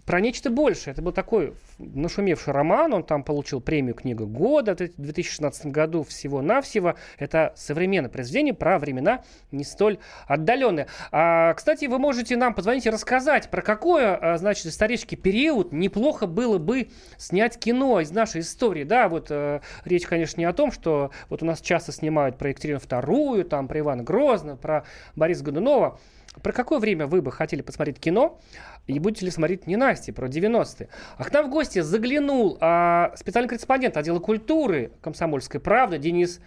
[0.07, 0.93] про нечто большее.
[0.93, 6.95] Это был такой нашумевший роман, он там получил премию «Книга года» в 2016 году всего-навсего.
[7.19, 10.87] Это современное произведение про времена не столь отдаленные.
[11.11, 16.25] А, кстати, вы можете нам позвонить и рассказать, про какой, а, значит, исторический период неплохо
[16.25, 18.85] было бы снять кино из нашей истории.
[18.85, 22.49] Да, вот э, речь, конечно, не о том, что вот у нас часто снимают про
[22.49, 24.85] Екатерину II, там, про Ивана Грозного, про
[25.17, 25.99] Бориса Годунова.
[26.41, 28.39] Про какое время вы бы хотели посмотреть кино?
[28.85, 30.89] И будете ли смотреть «Ненасти» про 90-е?
[31.17, 36.39] А к нам в гости заглянул а, специальный корреспондент отдела культуры «Комсомольской правды» Денис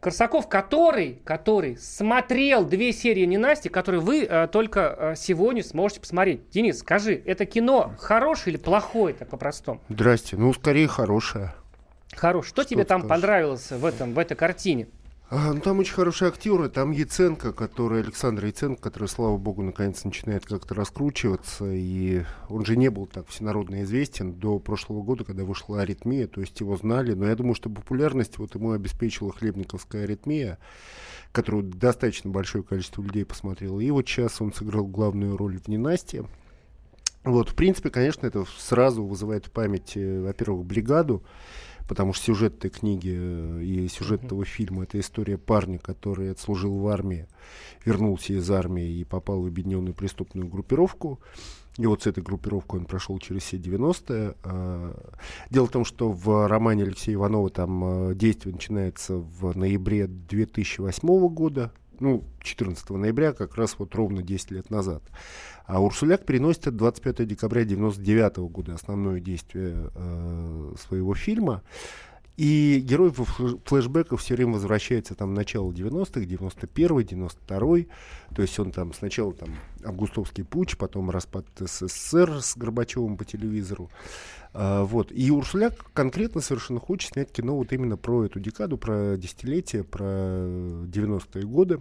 [0.00, 6.48] Корсаков, который, который смотрел две серии «Ненасти», которые вы а, только а, сегодня сможете посмотреть.
[6.50, 9.80] Денис, скажи, это кино хорошее или плохое, так по-простому?
[9.88, 10.36] Здрасте.
[10.36, 11.54] Ну, скорее, хорошее.
[12.14, 12.48] Хорош.
[12.48, 13.22] Что, Что тебе там скажешь?
[13.22, 14.88] понравилось в, этом, в этой картине?
[15.36, 16.68] А, ну, там очень хорошие актеры.
[16.68, 21.64] Там Яценко, который, Александр Яценко, который, слава богу, наконец начинает как-то раскручиваться.
[21.72, 26.28] И он же не был так всенародно известен до прошлого года, когда вышла «Аритмия».
[26.28, 27.14] То есть его знали.
[27.14, 30.58] Но я думаю, что популярность вот ему обеспечила «Хлебниковская аритмия»,
[31.32, 33.80] которую достаточно большое количество людей посмотрело.
[33.80, 36.26] И вот сейчас он сыграл главную роль в «Ненастье».
[37.24, 41.24] Вот, в принципе, конечно, это сразу вызывает в памяти, во-первых, «Бригаду»,
[41.88, 46.78] потому что сюжет этой книги э, и сюжет этого фильма это история парня, который отслужил
[46.78, 47.26] в армии,
[47.84, 51.20] вернулся из армии и попал в объединенную преступную группировку.
[51.76, 54.36] И вот с этой группировкой он прошел через все 90-е.
[54.44, 55.12] А,
[55.50, 61.28] дело в том, что в романе Алексея Иванова там э, действие начинается в ноябре 2008
[61.28, 65.02] года, ну, 14 ноября, как раз вот ровно 10 лет назад.
[65.66, 71.62] А Урсуляк переносит от 25 декабря 1999 года основное действие э, своего фильма.
[72.36, 77.88] И герой флешбеков все время возвращается там в начало 90-х, 91-й, 92-й.
[78.34, 79.50] То есть он там сначала там
[79.84, 83.88] августовский путь, потом распад СССР с Горбачевым по телевизору.
[84.54, 85.10] А, вот.
[85.10, 90.04] И Урсуляк конкретно совершенно хочет снять кино вот именно про эту декаду, про десятилетие, про
[90.04, 91.80] 90-е годы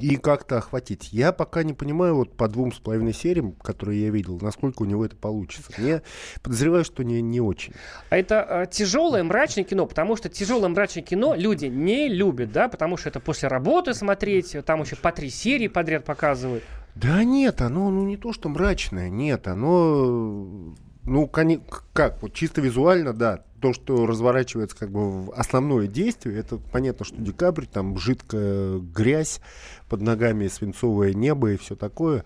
[0.00, 1.12] и как-то охватить.
[1.12, 4.84] Я пока не понимаю вот по двум с половиной сериям, которые я видел, насколько у
[4.86, 5.70] него это получится.
[5.78, 6.00] Я
[6.42, 7.74] подозреваю, что не, не очень.
[8.08, 12.68] А это а, тяжелое мрачное кино, потому что тяжелое мрачное кино люди не любят, да,
[12.68, 16.64] потому что это после работы смотреть, там еще по три серии подряд показывают.
[16.94, 21.26] Да нет, оно ну, не то, что мрачное, нет, оно ну,
[21.92, 27.06] как, вот чисто визуально, да, то, что разворачивается как бы в основное действие, это понятно,
[27.06, 29.40] что декабрь, там жидкая грязь,
[29.92, 32.24] под ногами свинцовое небо и все такое.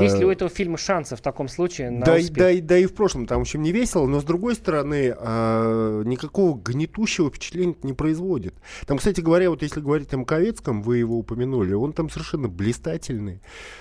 [0.00, 2.36] Есть ли у этого фильма шансы в таком случае на да, успех?
[2.36, 6.02] Да, да и в прошлом там, в общем, не весело, но с другой стороны, а,
[6.02, 8.54] никакого гнетущего впечатления не производит.
[8.86, 13.40] Там, кстати говоря, вот если говорить о Маковецком, вы его упомянули, он там совершенно блистательный,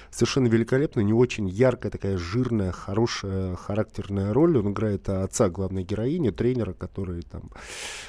[0.09, 4.57] совершенно великолепный, не очень яркая, такая жирная, хорошая, характерная роль.
[4.57, 7.51] Он играет отца главной героини, тренера, который там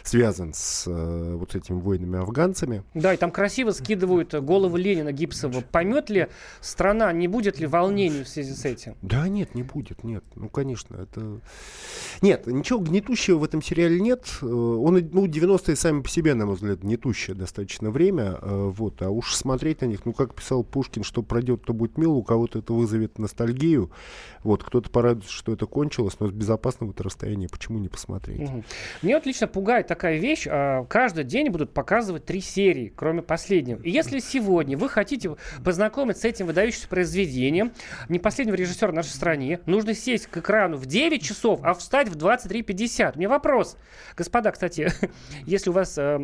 [0.02, 2.84] связан с э, вот этими воинами-афганцами.
[2.94, 5.62] Да, и там красиво скидывают голову Ленина Гипсова.
[5.72, 6.28] Поймет ли
[6.60, 8.96] страна, не будет ли волнений в связи с этим?
[9.02, 10.24] Да, нет, не будет, нет.
[10.34, 11.40] Ну, конечно, это...
[12.20, 14.26] Нет, ничего гнетущего в этом сериале нет.
[14.42, 18.38] Э, он, ну, 90-е сами по себе, на мой взгляд, гнетущее достаточно время.
[18.40, 21.98] Э, вот, а уж смотреть на них, ну, как писал Пушкин, что пройдет, то будет
[21.98, 23.90] мило, у кого-то это вызовет ностальгию.
[24.42, 28.33] Вот, кто-то порадуется, что это кончилось, но с безопасного расстояния почему не посмотреть?
[28.38, 28.64] Угу.
[29.02, 30.46] Мне вот лично пугает такая вещь.
[30.48, 33.80] А, каждый день будут показывать три серии, кроме последнего.
[33.82, 37.72] И если сегодня вы хотите познакомиться с этим выдающимся произведением,
[38.08, 42.08] не последнего режиссера в нашей стране, нужно сесть к экрану в 9 часов, а встать
[42.08, 43.16] в 23.50.
[43.16, 43.76] Мне вопрос.
[44.16, 44.88] Господа, кстати,
[45.46, 46.18] если у вас э,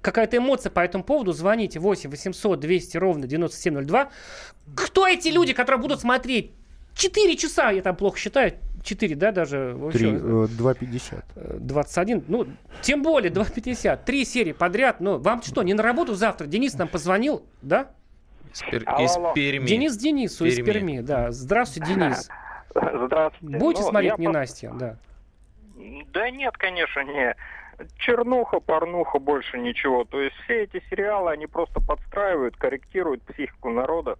[0.00, 4.10] какая-то эмоция по этому поводу, звоните 8 800 200 ровно 9702.
[4.74, 6.52] Кто эти люди, которые будут смотреть
[6.94, 9.76] 4 часа, я там плохо считаю, 4, да, даже?
[9.92, 11.58] 3, 2,50.
[11.58, 12.46] 21, ну,
[12.80, 14.00] тем более 2,50.
[14.04, 16.46] Три серии подряд, ну, вам что, не на работу завтра?
[16.46, 17.90] Денис нам позвонил, да?
[18.52, 18.82] Из, пер...
[18.82, 19.66] из Перми.
[19.66, 20.60] Денис Денису Перми.
[20.60, 21.30] из Перми, да.
[21.30, 22.28] Здравствуйте, Денис.
[22.74, 23.58] Здравствуйте.
[23.58, 24.96] Будете ну, смотреть не Настя, да?
[26.12, 27.34] Да нет, конечно, не.
[27.96, 30.04] Чернуха, порнуха, больше ничего.
[30.04, 34.18] То есть все эти сериалы, они просто подстраивают, корректируют психику народа.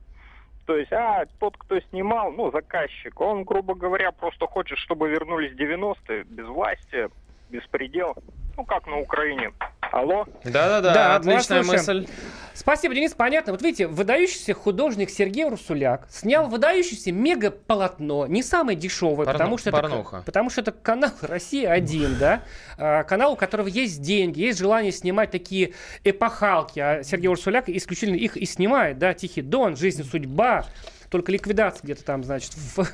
[0.66, 5.52] То есть, а тот, кто снимал, ну, заказчик, он, грубо говоря, просто хочет, чтобы вернулись
[5.52, 7.08] 90-е, без власти,
[7.50, 8.14] беспредел.
[8.56, 9.52] Ну, как на Украине.
[9.92, 10.26] Алло?
[10.44, 12.06] Да-да-да, Да, отличная мысль.
[12.54, 13.52] Спасибо, Денис, понятно.
[13.52, 19.70] Вот видите, выдающийся художник Сергей Русуляк снял выдающееся мега-полотно, не самое дешевое, Порно- потому, что
[19.70, 22.42] это, потому что это канал «Россия-1», да,
[22.76, 25.72] А, канал, у которого есть деньги, есть желание снимать такие
[26.04, 30.66] эпохалки, а Сергей Урсуляк исключительно их и снимает, да, «Тихий дон», «Жизнь и судьба»,
[31.10, 32.84] только ликвидация где-то там, значит, в,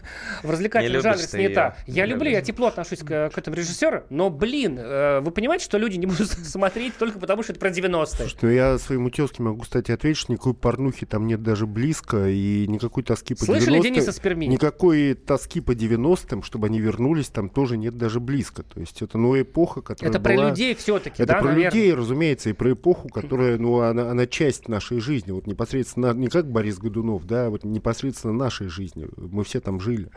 [0.42, 1.76] в развлекательном Не жанре снята.
[1.86, 2.46] Я Не люблю, я любишь.
[2.48, 6.28] тепло отношусь к, к этому режиссеру, но, блин, э, вы понимаете, что люди не будут
[6.44, 8.06] смотреть только потому, что это про 90-е?
[8.06, 12.26] Слушай, ну я своему тезке могу, кстати, ответить, что никакой порнухи там нет даже близко,
[12.28, 13.82] и никакой тоски по Слышали 90-м.
[13.82, 14.46] Дениса с Перми?
[14.46, 18.62] Никакой тоски по 90-м, чтобы они вернулись, там тоже нет даже близко.
[18.62, 21.70] То есть это, ну, эпоха, которая Это про была- людей все-таки, Это да, про наверное?
[21.70, 25.32] людей, разумеется, и про эпоху, которая, ну, она, она часть нашей жизни.
[25.32, 29.08] Вот непосредственно, не как Борис Годунов, да, вот непосредственно нашей жизни.
[29.16, 30.10] Мы все там жили.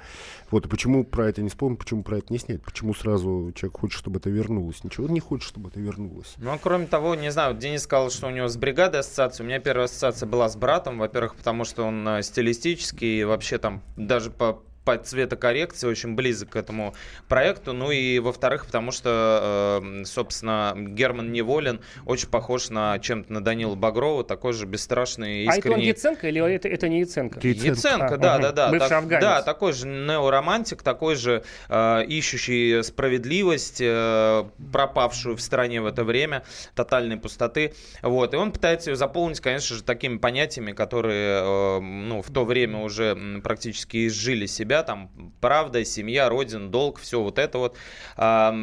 [0.52, 2.62] Вот, и почему про это не вспомнить, почему про это не снять?
[2.62, 4.84] Почему сразу человек хочет, чтобы это вернулось?
[4.84, 6.36] Ничего не хочет, чтобы это вернулось.
[6.38, 9.44] Ну, а кроме того, не знаю, вот Денис сказал, что у него с бригадой ассоциация.
[9.44, 11.00] У меня первая ассоциация была с братом.
[11.00, 16.50] Во-первых, потому что он э, стилистический, и вообще там даже по по цветокоррекции очень близок
[16.50, 16.96] к этому
[17.28, 17.74] проекту.
[17.74, 23.76] Ну и во-вторых, потому что, э, собственно, Герман Неволин очень похож на чем-то на Данила
[23.76, 25.86] Багрова, такой же бесстрашный, А это он искренний.
[25.90, 27.40] Яценко или это, это не Яценко?
[27.48, 28.42] Яценко, А, да, мгм.
[28.42, 28.70] да, да.
[28.72, 29.22] Бывший так- афганец.
[29.24, 36.04] Да, такой же неоромантик, такой же э, ищущий справедливость, э, пропавшую в стране в это
[36.04, 37.76] время, тотальной пустоты.
[38.02, 38.34] Вот.
[38.34, 42.80] И он пытается ее заполнить, конечно же, такими понятиями, которые э, ну, в то время
[42.80, 44.79] уже практически изжили себя.
[44.84, 47.78] Там правда, семья, родина, долг, все вот это вот.
[48.18, 48.54] А,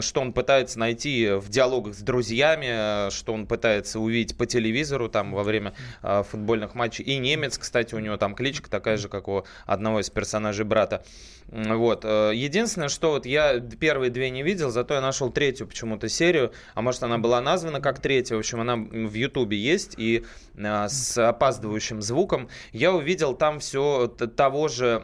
[0.00, 5.32] что он пытается найти в диалогах с друзьями, что он пытается увидеть по телевизору там
[5.32, 7.04] во время э, футбольных матчей.
[7.04, 11.04] И немец, кстати, у него там кличка такая же, как у одного из персонажей брата.
[11.48, 12.04] Вот.
[12.04, 16.52] Э, Единственное, что вот я первые две не видел, зато я нашел третью почему-то серию,
[16.74, 20.24] а может она была названа как третья, в общем, она в Ютубе есть, и
[20.56, 22.48] э, с опаздывающим звуком.
[22.72, 25.00] Я увидел там все того же,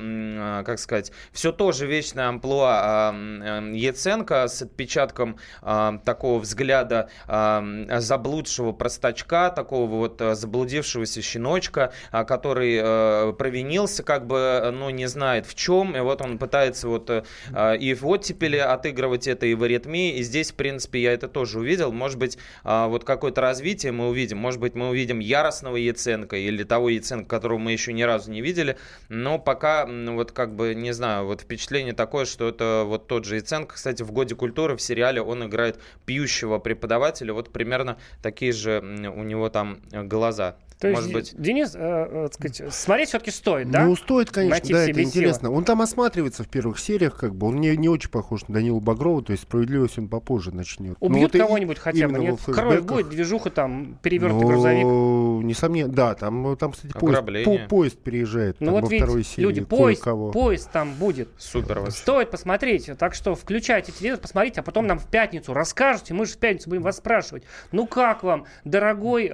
[0.65, 7.09] как сказать, все то же вечное амплуа э, э, Яценко с отпечатком э, такого взгляда
[7.29, 14.71] э, заблудшего простачка, такого вот э, заблудившегося щеночка, э, который э, провинился, как бы, э,
[14.71, 18.57] ну, не знает в чем, и вот он пытается вот э, э, и в оттепели
[18.57, 21.93] отыгрывать это, и в аритмии, и здесь, в принципе, я это тоже увидел.
[21.93, 26.63] Может быть, э, вот какое-то развитие мы увидим, может быть, мы увидим яростного Яценко или
[26.65, 28.77] того Яценко, которого мы еще ни разу не видели,
[29.09, 33.25] но пока, м, вот как бы, не знаю, вот впечатление такое, что это вот тот
[33.25, 33.75] же Яценко.
[33.75, 39.23] Кстати, в «Годе культуры» в сериале он играет пьющего преподавателя, вот примерно такие же у
[39.23, 40.57] него там э, глаза.
[40.81, 43.85] То есть, Может быть, Денис, э, э, так сказать, смотреть все-таки стоит, да?
[43.85, 45.49] Ну, стоит, конечно, Найти да, это интересно.
[45.49, 45.57] силы.
[45.59, 48.81] Он там осматривается в первых сериях, как бы, он не, не очень похож на Данила
[48.81, 50.97] Багрова, то есть справедливость он попозже начнет.
[50.99, 52.41] Ну, Убьют вот и кого-нибудь хотя бы, нет?
[52.47, 55.45] Кровь будет, движуха там, перевернутый Ну, грузовик.
[55.45, 57.59] Несомненно, да, там, там кстати, поезд, Ограбление.
[57.61, 59.43] по- поезд переезжает Ну там, вот во видите, второй серии.
[59.47, 60.31] люди, поезд, кое-кого.
[60.31, 61.29] поезд там будет.
[61.37, 61.99] супер вообще.
[61.99, 62.91] Стоит посмотреть.
[62.99, 66.15] Так что включайте телевизор, посмотрите, а потом нам в пятницу расскажете.
[66.15, 67.43] Мы же в пятницу будем вас спрашивать.
[67.73, 69.31] Ну как вам, дорогой, э,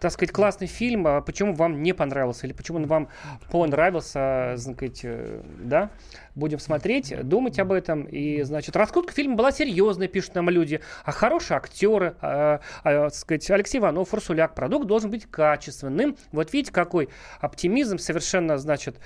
[0.00, 2.44] так сказать, классный фильм, а почему вам не понравился?
[2.44, 3.08] Или почему он вам
[3.52, 5.90] понравился, сказать, э, да?
[6.34, 8.02] Будем смотреть, думать об этом.
[8.02, 10.80] И, значит, раскрутка фильма была серьезная, пишут нам люди.
[11.04, 14.56] А хорошие актеры, а, а, так сказать, Алексей Иванов, Урсуляк.
[14.56, 16.16] Продукт должен быть качественным.
[16.32, 17.10] Вот видите, какой
[17.40, 18.96] оптимизм совершенно, значит,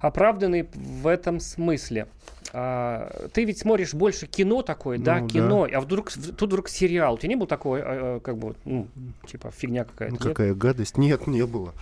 [0.00, 2.08] оправданный в этом смысле.
[2.54, 7.14] А, ты ведь смотришь больше кино такое, да, Ну, кино, а вдруг тут вдруг сериал.
[7.14, 7.84] У тебя не был такой, а,
[8.16, 8.88] а, как бы, ну,
[9.26, 10.14] типа фигня какая-то?
[10.14, 10.36] Ну, нет?
[10.36, 10.98] какая гадость.
[10.98, 11.72] Нет, не было.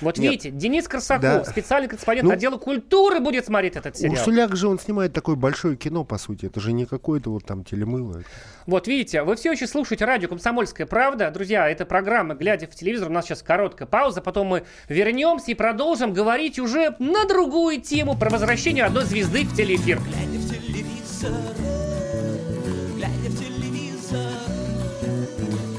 [0.00, 0.32] Вот Нет.
[0.32, 1.44] видите, Денис Корсаков, Да.
[1.44, 4.14] специальный корреспондент Ну, отдела культуры, будет смотреть этот сериал.
[4.14, 6.46] Урсуляк же он снимает такое большое кино, по сути.
[6.46, 8.22] Это же не какое-то вот там телемыло.
[8.66, 11.30] Вот видите, вы все еще слушаете радио «Комсомольская правда».
[11.30, 13.10] Друзья, это программа «Глядя в телевизор».
[13.10, 18.16] У нас сейчас короткая пауза, потом мы вернемся и продолжим говорить уже на другую тему
[18.16, 20.00] про возвращение одной звезды в телеэфир.
[20.14, 21.54] Глядя в телевизор,
[22.96, 24.32] глядя в телевизор,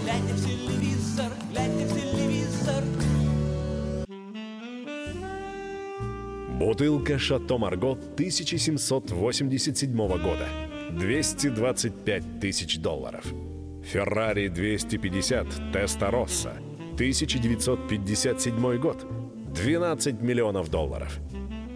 [0.04, 2.84] глядя в телевизор, глядя в телевизор.
[6.60, 10.50] Бутылка «Шато Марго» 1787 года.
[10.92, 13.24] 225 тысяч долларов.
[13.86, 16.52] «Феррари 250 Теста Росса»
[16.96, 19.06] 1957 год.
[19.54, 21.22] 12 миллионов долларов.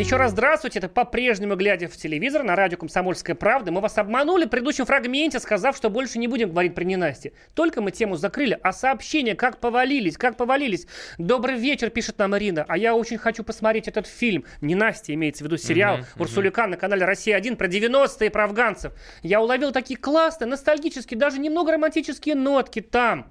[0.00, 0.78] Еще раз здравствуйте.
[0.78, 3.70] Это по-прежнему глядя в телевизор на радио «Комсомольская правда».
[3.70, 7.34] Мы вас обманули в предыдущем фрагменте, сказав, что больше не будем говорить про ненастье.
[7.54, 10.86] Только мы тему закрыли, а сообщения как повалились, как повалились.
[11.18, 12.64] Добрый вечер, пишет нам Ирина.
[12.66, 14.46] А я очень хочу посмотреть этот фильм.
[14.62, 16.06] Ненастье имеется в виду сериал мгм.
[16.16, 18.94] Урсулика на канале «Россия-1» про 90-е, про афганцев.
[19.22, 23.30] Я уловил такие классные, ностальгические, даже немного романтические нотки там.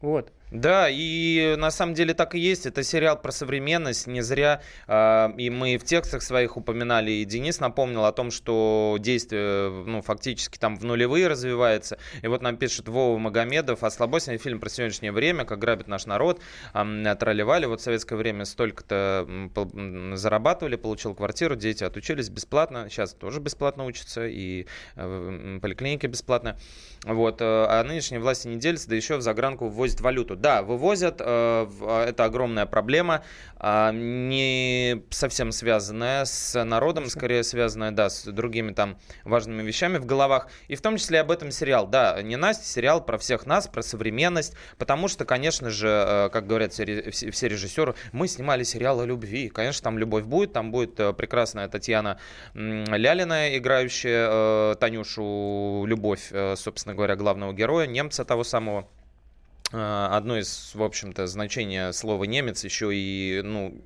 [0.00, 0.32] Вот.
[0.50, 2.66] Да, и на самом деле так и есть.
[2.66, 4.06] Это сериал про современность.
[4.06, 8.96] Не зря э, и мы в текстах своих упоминали, и Денис напомнил о том, что
[9.00, 11.98] действие ну, фактически там в нулевые развивается.
[12.22, 16.06] И вот нам пишет Вова Магомедов, а слабосный фильм про сегодняшнее время, как грабит наш
[16.06, 16.40] народ,
[16.74, 17.66] э, тролливали.
[17.66, 19.26] Вот в советское время столько-то
[20.14, 22.88] зарабатывали, получил квартиру, дети отучились бесплатно.
[22.88, 26.56] Сейчас тоже бесплатно учатся, и э, м, поликлиники бесплатно.
[27.04, 30.35] Вот, э, а нынешние власти не делятся, да еще в загранку ввозят валюту.
[30.40, 33.22] Да, вывозят, э, в- это огромная проблема,
[33.58, 40.04] а, не совсем связанная с народом, скорее связанная, да, с другими там важными вещами в
[40.06, 40.48] головах.
[40.68, 41.86] И в том числе об этом сериал.
[41.86, 46.46] Да, не Настя, сериал про всех нас, про современность, потому что, конечно же, э, как
[46.46, 49.48] говорят все, ре- все все режиссеры, мы снимали сериал о любви.
[49.48, 52.18] Конечно, там любовь будет, там будет э, прекрасная Татьяна
[52.54, 58.88] Лялина, играющая Танюшу Любовь, собственно говоря, главного героя, немца того самого.
[59.72, 63.80] Э, Одно из, в общем-то, значения слова немец еще и, ну,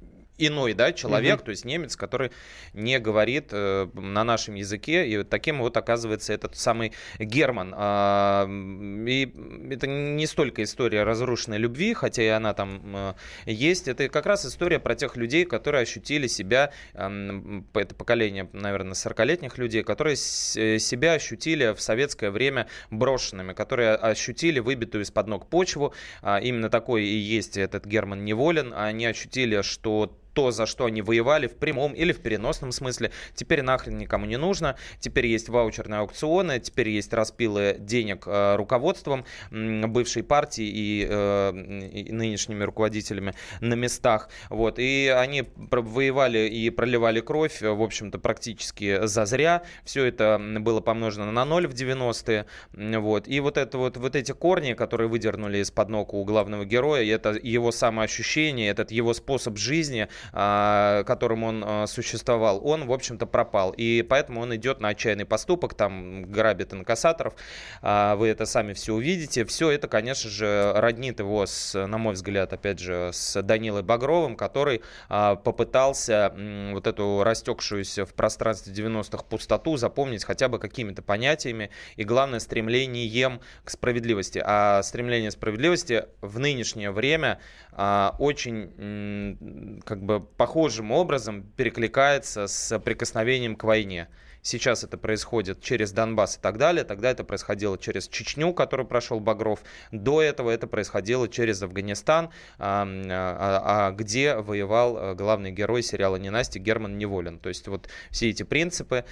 [0.46, 1.44] иной, да, человек, Мгм.
[1.44, 2.30] то есть немец, который
[2.72, 7.74] не говорит э, на нашем языке, и вот таким вот оказывается этот самый Герман.
[7.74, 9.32] М, и
[9.72, 13.14] это не столько история разрушенной любви, хотя и она там э,
[13.46, 18.94] есть, это как раз история про тех людей, которые ощутили себя, эм, это поколение, наверное,
[18.94, 25.26] 40-летних людей, которые с- э, себя ощутили в советское время брошенными, которые ощутили выбитую из-под
[25.26, 30.64] ног почву, а, именно такой и есть этот Герман Неволин, они ощутили, что то, за
[30.64, 34.76] что они воевали в прямом или в переносном смысле, теперь нахрен никому не нужно.
[34.98, 42.10] Теперь есть ваучерные аукционы, теперь есть распилы денег э, руководством бывшей партии и, э, и
[42.10, 44.30] нынешними руководителями на местах.
[44.48, 44.78] Вот.
[44.78, 49.62] И они воевали и проливали кровь, э, в общем-то, практически зазря.
[49.84, 52.46] Все это было помножено на ноль в 90-е.
[52.72, 53.28] М, Вот.
[53.28, 57.38] И вот, это вот, вот эти корни, которые выдернули из-под ног у главного героя, это
[57.42, 63.74] его самоощущение, этот его способ жизни, которым он а, существовал, он, в общем-то, пропал.
[63.76, 67.34] И поэтому он идет на отчаянный поступок, там грабит инкассаторов.
[67.82, 69.44] А, Вы это сами все увидите.
[69.44, 74.36] Все это, конечно же, роднит его, с, на мой взгляд, опять же, с Данилой Багровым,
[74.36, 76.32] который а, попытался
[76.72, 83.40] вот эту растекшуюся в пространстве 90-х пустоту заполнить хотя бы какими-то понятиями и, главное, стремлением
[83.64, 84.42] к справедливости.
[84.44, 87.40] А стремление справедливости в нынешнее время
[87.72, 94.08] а, очень как бы похожим образом перекликается с прикосновением к войне.
[94.42, 96.84] Сейчас это происходит через Донбасс и так далее.
[96.84, 99.60] Тогда это происходило через Чечню, который прошел Багров.
[99.92, 106.16] До этого это происходило через Афганистан, а, а, а, где воевал а, главный герой сериала
[106.16, 107.38] «Ненасти» Герман Неволин.
[107.38, 109.04] То есть вот все эти принципы,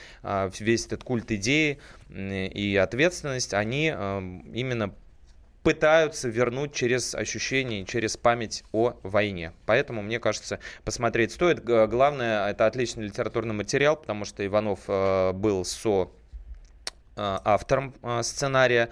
[0.58, 1.78] весь этот культ идеи
[2.08, 4.20] и ответственность, они а,
[4.54, 4.94] именно
[5.62, 9.52] пытаются вернуть через ощущение, через память о войне.
[9.66, 11.62] Поэтому, мне кажется, посмотреть стоит.
[11.64, 16.10] Главное, это отличный литературный материал, потому что Иванов э, был со
[17.16, 18.90] э, автором э, сценария.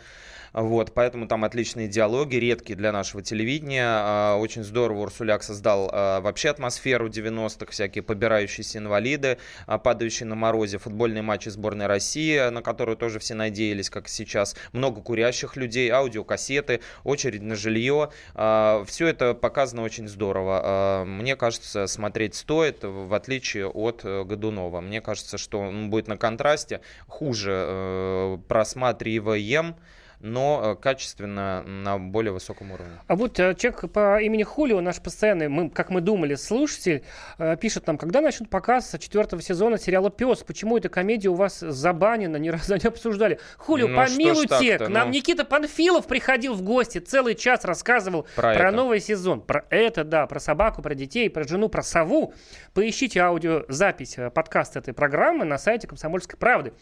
[0.57, 3.85] Вот, поэтому там отличные диалоги, редкие для нашего телевидения.
[3.87, 9.37] А, Очень здорово Урсуляк создал а, вообще атмосферу 90-х, всякие побирающиеся инвалиды,
[9.67, 14.57] а, падающие на морозе, футбольные матчи сборной России, на которую тоже все надеялись, как сейчас.
[14.73, 18.09] Много курящих людей, аудиокассеты, очередь на жилье.
[18.33, 21.05] Все это показано очень здорово.
[21.07, 24.81] Мне кажется, смотреть стоит, в отличие от э, Годунова.
[24.81, 29.77] Мне кажется, что он будет на контрасте хуже э, просматриваем,
[30.21, 32.93] но э, качественно на более высоком уровне.
[33.07, 37.05] А вот э, человек по имени Хулио, наш постоянный, мы, как мы думали, слушатель,
[37.39, 40.43] э, пишет нам, когда начнут показ четвертого сезона сериала «Пес»?
[40.43, 43.39] Почему эта комедия у вас забанена, ни разу не обсуждали?
[43.59, 45.15] Хулио, Ну, помилуйте, к нам ну.
[45.15, 48.71] Никита Панфилов приходил в гости, целый час рассказывал Про про, это.
[48.71, 49.41] новый сезон.
[49.41, 52.33] Про это, да, про собаку, про детей, про жену, про сову.
[52.75, 56.73] Поищите аудиозапись подкаста этой программы на сайте «Комсомольской правды».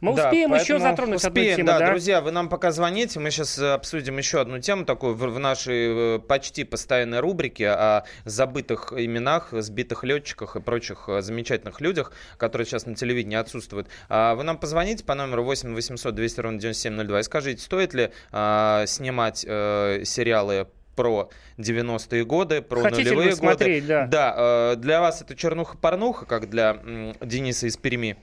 [0.00, 1.90] Мы Да, успеем еще затронуть одну успеем, тему, да, да?
[1.90, 6.16] друзья, вы нам пока звоните, мы сейчас обсудим еще одну тему такую в, в нашей
[6.16, 12.66] э, почти постоянной рубрике о забытых именах, сбитых летчиках и прочих э, замечательных людях, которые
[12.66, 13.88] сейчас на телевидении отсутствуют.
[14.08, 18.10] А Вы нам позвоните по номеру 8 800 200 ровно 9702 и скажите, стоит ли
[18.32, 23.36] а, снимать э, сериалы про 90-е годы, про Хотите нулевые годы.
[23.36, 24.06] смотреть, да.
[24.06, 26.78] Да, э, для вас это чернуха-порнуха, как для
[27.20, 28.16] Дениса из Перми.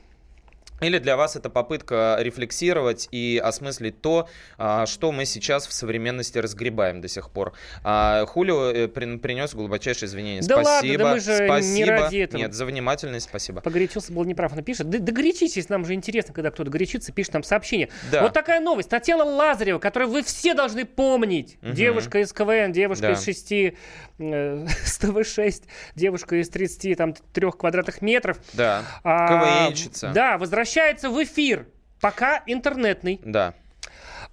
[0.84, 4.28] Или для вас это попытка рефлексировать и осмыслить то,
[4.58, 7.54] а, что мы сейчас в современности разгребаем до сих пор.
[7.84, 10.42] А, Хулио э, прин- принес глубочайшие извинения.
[10.42, 11.04] Да ладно, спасибо.
[11.04, 11.92] да мы же не спасибо.
[11.92, 12.42] ради этого.
[12.42, 13.62] Нет, за внимательность спасибо.
[13.62, 14.54] Погорячился, был неправ.
[14.54, 17.90] Она пишет, да, да горячитесь, нам же интересно, когда кто-то горячится, пишет нам сообщение.
[18.12, 18.22] Да.
[18.24, 18.90] Вот такая новость.
[18.90, 21.58] Татьяна Лазарева, которую вы все должны помнить.
[21.62, 21.74] Мгм.
[21.74, 23.12] Девушка из КВН, девушка Да.
[23.14, 23.74] из 6, э,
[24.86, 25.64] с ТВ-6,
[25.96, 28.38] девушка из 30, там, 3 квадратных метров.
[28.54, 28.84] Да.
[29.04, 29.28] А,
[29.68, 30.12] КВНщица.
[30.14, 30.73] Да, возвращается
[31.10, 31.68] в эфир.
[32.02, 33.22] Пока интернетный.
[33.24, 33.54] Да.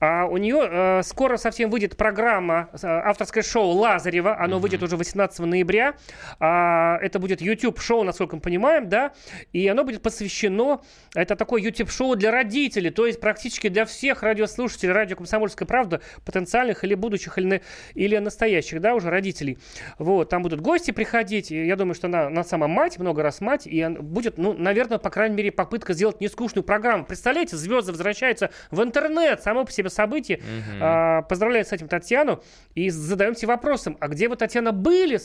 [0.00, 4.38] А у нее э, скоро совсем выйдет программа, э, авторское шоу Лазарева.
[4.40, 5.94] Оно выйдет уже 18 ноября.
[6.38, 9.12] А, это будет YouTube-шоу, насколько мы понимаем, да.
[9.52, 10.80] И оно будет посвящено...
[11.14, 12.88] Это такое YouTube-шоу для родителей.
[12.88, 17.60] То есть практически для всех радиослушателей радио «Комсомольская правда», потенциальных или будущих, или, на-
[17.92, 19.58] или настоящих, да, уже родителей.
[19.98, 21.50] Вот, там будут гости приходить.
[21.50, 23.66] И я думаю, что она, она сама мать, много раз мать.
[23.66, 27.04] И будет, ну, наверное, по крайней мере, попытка сделать нескучную программу.
[27.04, 29.42] Представляете, звезды возвращаются в интернет.
[29.42, 30.38] Само по себе событие.
[30.38, 30.78] Мгм.
[30.80, 32.42] А, поздравляю с этим Татьяну.
[32.74, 35.18] И задаемся вопросом, а где вы, Татьяна, были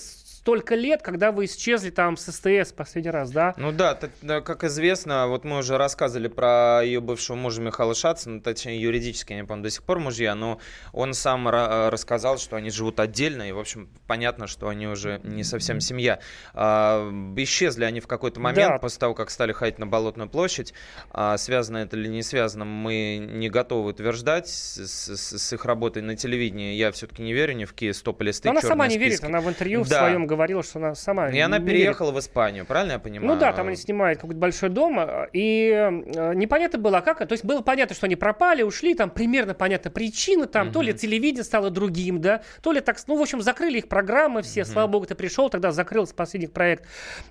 [0.45, 3.55] столько лет, когда вы исчезли там с СТС последний раз, да?
[3.57, 3.97] Ну да,
[4.41, 9.41] как известно, вот мы уже рассказывали про ее бывшего мужа Михаила Шацина, точнее юридически, они,
[9.41, 10.59] по-моему, до сих пор мужья, но
[10.93, 15.19] он сам ра- рассказал, что они живут отдельно, и, в общем, понятно, что они уже
[15.23, 16.19] не совсем семья.
[16.53, 18.77] А, исчезли они в какой-то момент Да.
[18.77, 20.75] после того, как стали ходить на Болотную площадь.
[21.09, 26.03] А, связано это или не связано, мы не готовы утверждать с, с- с их работой
[26.03, 26.75] на телевидении.
[26.75, 29.25] Я все-таки не верю ни в Киев, стоп листы, Но она сама не верит, списки.
[29.25, 30.01] она в интервью в Да.
[30.01, 31.79] своем говорила, что она сама И она не верит.
[31.79, 33.33] переехала в Испанию, правильно я понимаю?
[33.33, 37.19] Ну да, там они снимают какой-то большой дом, э, и э, непонятно было, а как.
[37.19, 40.93] То есть было понятно, что они пропали, ушли, там примерно понятна причина, там то ли
[40.93, 44.87] телевидение стало другим, да, то ли так, ну, в общем, закрыли их программы все, слава
[44.87, 46.85] богу, ты пришел, тогда закрылся последний проект.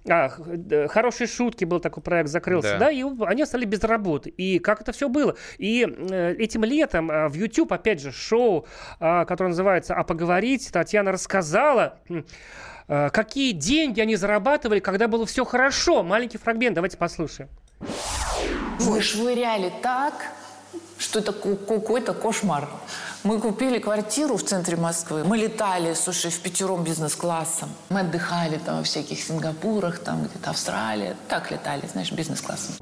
[0.09, 0.31] А,
[0.89, 2.79] хорошие шутки был такой проект, закрылся, Да.
[2.87, 4.31] да, и они остались без работы.
[4.31, 5.37] И как это все было?
[5.59, 8.67] И э, этим летом э, в YouTube, опять же, шоу,
[9.01, 11.99] а, которое называется «А поговорить», Татьяна рассказала,
[12.87, 16.03] какие деньги они зарабатывали, когда было все хорошо.
[16.03, 17.49] Маленький фрагмент, давайте послушаем.
[18.81, 20.15] Мы швыряли так,
[20.99, 22.69] что это какой-то кошмар.
[23.23, 25.25] Мы купили квартиру в центре Москвы.
[25.25, 27.71] Мы летали, слушай, в пятером бизнес-классом.
[27.89, 31.17] Мы отдыхали там во всяких Сингапурах, там где-то Австралия.
[31.29, 32.75] Так летали, знаешь, бизнес-классом.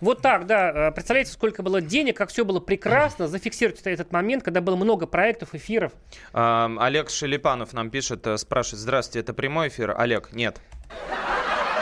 [0.00, 0.88] Вот так, да.
[0.88, 3.28] Э, Представляете, сколько было денег, как все было прекрасно.
[3.28, 5.92] Зафиксируйте этот момент, когда было много проектов, эфиров.
[6.32, 9.94] Олег Шелепанов нам пишет, э, спрашивает, здравствуйте, это прямой эфир?
[9.96, 10.60] Олег, нет.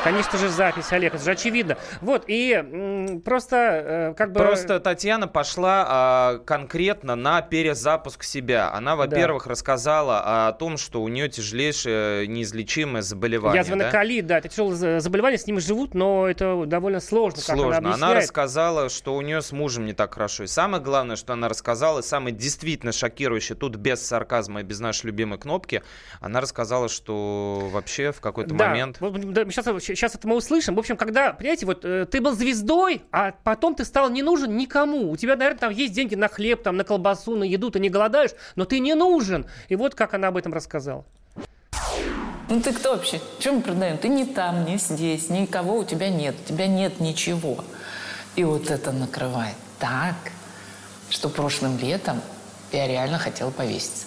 [0.04, 1.78] Конечно же, запись, Олег, это же очевидно.
[2.02, 4.40] Вот, и просто э, как бы...
[4.40, 8.70] Просто Татьяна пошла а, конкретно на перезапуск себя.
[8.72, 13.58] Она, во-первых, рассказала о том, что у нее тяжелейшее неизлечимое заболевание.
[13.58, 13.90] Язвенный да?
[13.90, 17.78] колит, да, это тяжелое за- заболевание, с ним живут, но это довольно сложно, она Сложно.
[17.78, 18.16] Она, объясняет.
[18.24, 20.44] рассказала, что у нее с мужем не так хорошо.
[20.44, 24.80] И самое главное, что она рассказала, и самое действительно шокирующее, тут без сарказма и без
[24.80, 25.82] нашей любимой кнопки,
[26.20, 28.98] она рассказала, что вообще в какой-то Да, момент...
[29.00, 30.74] да, сейчас, сейчас это мы услышим.
[30.74, 34.56] В общем, когда, понимаете, вот э, ты был звездой, а потом ты стал не нужен
[34.56, 35.10] никому.
[35.10, 37.90] У тебя, наверное, там есть деньги на хлеб, там, на колбасу, на еду, ты не
[37.90, 39.46] голодаешь, но ты не нужен.
[39.68, 41.04] И вот как она об этом рассказала.
[42.48, 43.20] Ну ты кто вообще?
[43.38, 43.96] Чем мы продаем?
[43.96, 46.34] Ты не там, не здесь, никого у тебя нет.
[46.44, 47.64] У тебя нет ничего.
[48.36, 50.16] И вот это накрывает так,
[51.08, 52.20] что прошлым летом
[52.72, 54.06] я реально хотела повеситься.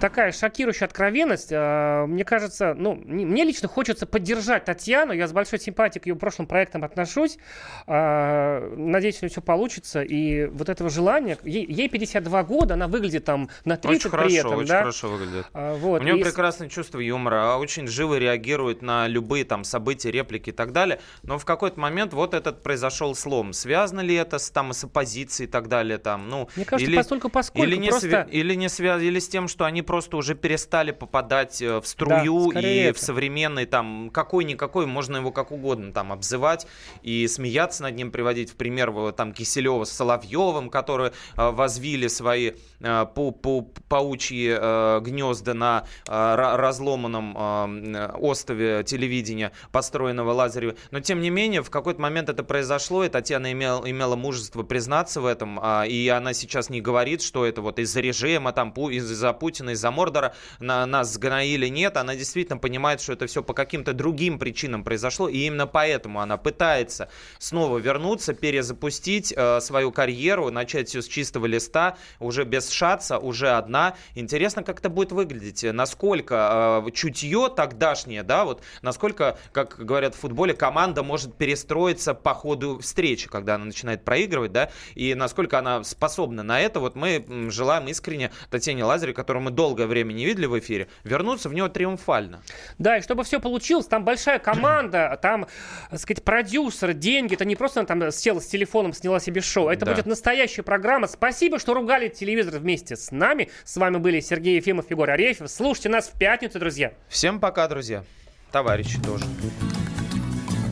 [0.00, 1.50] Такая шокирующая откровенность.
[1.52, 5.12] А, Мне кажется, ну, не- мне лично хочется поддержать Татьяну.
[5.12, 7.38] Я с большой симпатией к ее прошлым проектам отношусь.
[7.86, 10.02] А, Надеюсь, у нее все получится.
[10.02, 11.38] И вот этого желания...
[11.44, 14.78] Ей, ей 52 года, она выглядит там на 30 Очень хорошо, при этом, очень да?
[14.80, 15.46] хорошо выглядит.
[15.52, 20.10] А, вот, У него и прекрасное чувство юмора, очень живо реагирует на любые там события,
[20.10, 21.00] реплики и так далее.
[21.22, 23.52] Но в какой-то момент вот этот произошел слом.
[23.52, 25.98] Связано ли это с, там, с оппозицией и так далее?
[25.98, 29.18] Там, ну, Мне кажется, или, постольку поскольку или не, просто- свя- или не связано, или
[29.18, 32.98] с тем, что они просто уже перестали попадать э, в струю скорее и это.
[32.98, 36.66] в современный там какой-никакой, можно его как угодно там обзывать
[37.02, 42.52] и смеяться над ним, приводить в пример там Киселева с Соловьевым, которые э, возвили свои
[42.80, 50.76] э, пау- пау- паучьи э, гнезда на э, ра- разломанном э, острове телевидения, построенного Лазаревым.
[50.90, 55.20] Но тем не менее, в какой-то момент это произошло, и Татьяна имела, имела мужество признаться
[55.20, 58.92] в этом, а, и она сейчас не говорит, что это вот из-за режима, там, Пу-
[58.92, 61.68] из-за Путина, из-за Мордора на, нас сгноили.
[61.68, 66.20] Нет, она действительно понимает, что это все по каким-то другим причинам произошло, и именно поэтому
[66.20, 67.08] она пытается
[67.38, 73.50] снова вернуться, перезапустить э, свою карьеру, начать все с чистого листа, уже без шаца, уже
[73.50, 73.94] одна.
[74.14, 80.18] Интересно, как это будет выглядеть, насколько э, чутье тогдашнее, да, вот насколько, как говорят в
[80.18, 85.82] футболе, команда может перестроиться по ходу встречи, когда она начинает проигрывать, да, и насколько она
[85.84, 86.80] способна на это.
[86.80, 91.48] Вот мы желаем искренне Татьяне Лазаревой, которую мы долгое время не видели в эфире, вернуться
[91.48, 92.42] в него триумфально.
[92.78, 95.46] Да, и чтобы все получилось, там большая команда, там,
[95.90, 97.34] так сказать, продюсер, деньги.
[97.34, 99.68] Это не просто она там села с телефоном, сняла себе шоу.
[99.68, 99.92] Это Да.
[99.92, 101.06] будет настоящая программа.
[101.06, 103.50] Спасибо, что ругали телевизор вместе с нами.
[103.64, 105.48] С вами были Сергей Ефимов, Егор Арефьев.
[105.48, 106.92] Слушайте нас в пятницу, друзья.
[107.08, 108.02] Всем пока, друзья.
[108.50, 109.24] Товарищи тоже.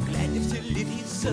[0.09, 1.32] Глядя в телевизор,